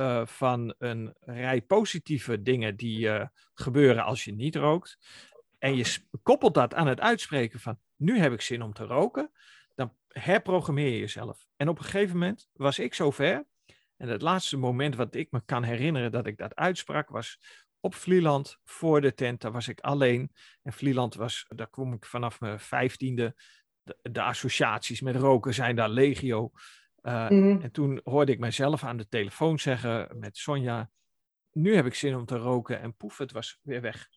[0.00, 4.98] uh, van een rij positieve dingen die gebeuren als je niet rookt.
[5.58, 9.30] En je koppelt dat aan het uitspreken van nu heb ik zin om te roken.
[9.74, 11.46] Dan herprogrammeer je jezelf.
[11.56, 13.46] En op een gegeven moment was ik zover.
[13.96, 17.38] En het laatste moment wat ik me kan herinneren dat ik dat uitsprak was
[17.80, 19.40] op Vlieland voor de tent.
[19.40, 20.32] Daar was ik alleen.
[20.62, 23.34] En Vlieland was, daar kwam ik vanaf mijn vijftiende
[23.88, 26.50] de, de, associaties met roken zijn daar legio.
[27.02, 27.60] Mhm.
[27.60, 30.90] En toen hoorde ik mijzelf aan de telefoon zeggen met Sonja,
[31.52, 34.08] nu heb ik zin om te roken en poef, het was weer weg.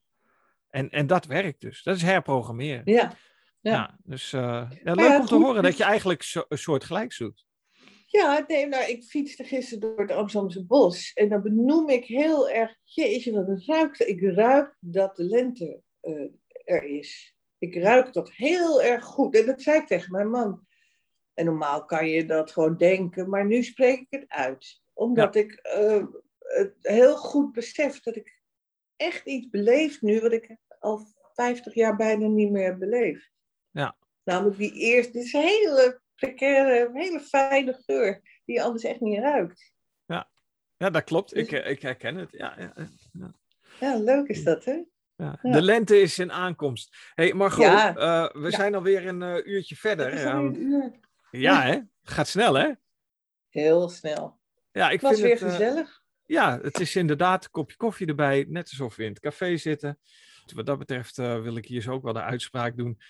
[0.70, 1.84] En, en dat werkt dus.
[1.84, 2.82] Dat is herprogrammeren.
[2.86, 3.14] Ja.
[3.62, 7.14] Ja, dus uh, ja, leuk om te horen dat je eigenlijk zo, een soort gelijk
[7.14, 7.46] zoekt.
[8.08, 12.50] Ja, nee, nou, ik fietste gisteren door het Amsterdamse bos en dan benoem ik heel
[12.50, 16.32] erg, jeetje, wat ruik Ik ruik dat de lente uh,
[16.64, 17.36] er is.
[17.62, 19.36] Ik ruik dat heel erg goed.
[19.36, 20.68] En dat zei ik tegen mijn man.
[21.34, 24.82] En normaal kan je dat gewoon denken, maar nu spreek ik het uit.
[24.94, 26.06] Omdat ik uh,
[26.40, 28.42] het heel goed besef dat ik
[28.96, 33.30] echt iets beleef nu wat ik al 50 jaar bijna niet meer beleef.
[33.72, 33.96] Ja.
[34.24, 39.00] Namelijk die eerste, dit is een hele precaire, hele fijne geur die je anders echt
[39.00, 39.74] niet ruikt.
[40.06, 40.30] Ja,
[40.78, 41.36] ja dat klopt.
[41.36, 42.32] Ik, dus- ik herken het.
[42.32, 42.74] Ja, ja,
[43.14, 43.34] ja.
[43.80, 44.82] ja leuk is dat, hè?
[45.22, 45.40] Ja.
[45.42, 46.98] De lente is in aankomst.
[47.14, 50.28] hey Margot, uh, we zijn alweer een uh, uurtje verder.
[50.28, 50.92] Um, een uur.
[51.32, 51.80] Ja, hè?
[52.04, 52.72] Gaat snel, hè?
[53.50, 54.40] Heel snel.
[54.72, 56.02] Ja, ik het was vind weer het, uh, gezellig.
[56.26, 60.00] Ja, het is inderdaad een kopje koffie erbij, net alsof we in het café zitten.
[60.56, 63.02] Wat dat betreft wil ik hier zo ook wel de uitspraak doen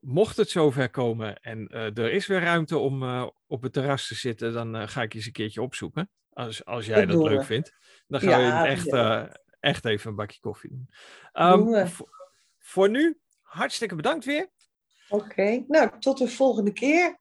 [0.00, 3.02] mocht het zover komen en er is weer ruimte om
[3.46, 6.10] op het terras te zitten, dan ga ik je eens een keertje opzoeken.
[6.32, 7.74] Als, als jij dat, dat leuk vindt.
[8.06, 9.36] Dan gaan ja, we echt, ja.
[9.60, 10.88] Echt even een bakje koffie doen.
[11.32, 11.88] Um,
[12.58, 14.50] voor nu, hartstikke bedankt weer.
[15.08, 15.64] Oké, okay.
[15.68, 17.18] nou tot de volgende keer.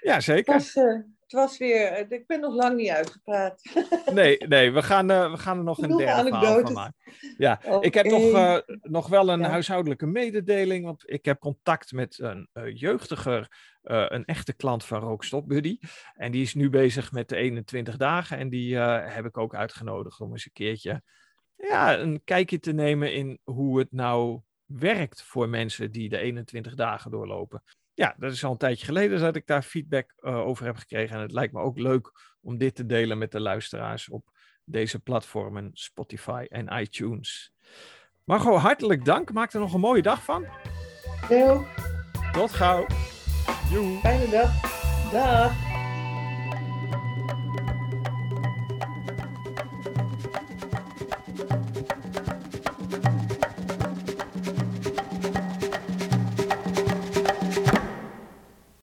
[0.00, 0.54] Ja, zeker.
[0.54, 0.84] Het was,
[1.30, 3.62] het was weer, ik ben nog lang niet uitgepraat.
[4.12, 6.94] Nee, nee we, gaan, we gaan er nog een derde verhaal van maken.
[7.36, 7.80] Ja, okay.
[7.80, 9.48] ik heb nog, nog wel een ja.
[9.48, 10.84] huishoudelijke mededeling.
[10.84, 13.48] Want ik heb contact met een jeugdiger,
[13.82, 15.78] een echte klant van Rookstop Buddy.
[16.14, 18.38] En die is nu bezig met de 21 dagen.
[18.38, 21.02] En die heb ik ook uitgenodigd om eens een keertje
[21.60, 26.74] ja, een kijkje te nemen in hoe het nou werkt voor mensen die de 21
[26.74, 27.62] dagen doorlopen.
[27.94, 31.16] Ja, dat is al een tijdje geleden dat ik daar feedback over heb gekregen.
[31.16, 34.30] En het lijkt me ook leuk om dit te delen met de luisteraars op
[34.64, 37.52] deze platformen Spotify en iTunes.
[38.24, 39.32] Margot, hartelijk dank.
[39.32, 40.46] Maak er nog een mooie dag van.
[41.26, 41.66] Heel.
[42.32, 42.86] Tot gauw.
[43.70, 43.98] Joe.
[43.98, 44.60] Fijne dag.
[45.12, 45.69] Dag.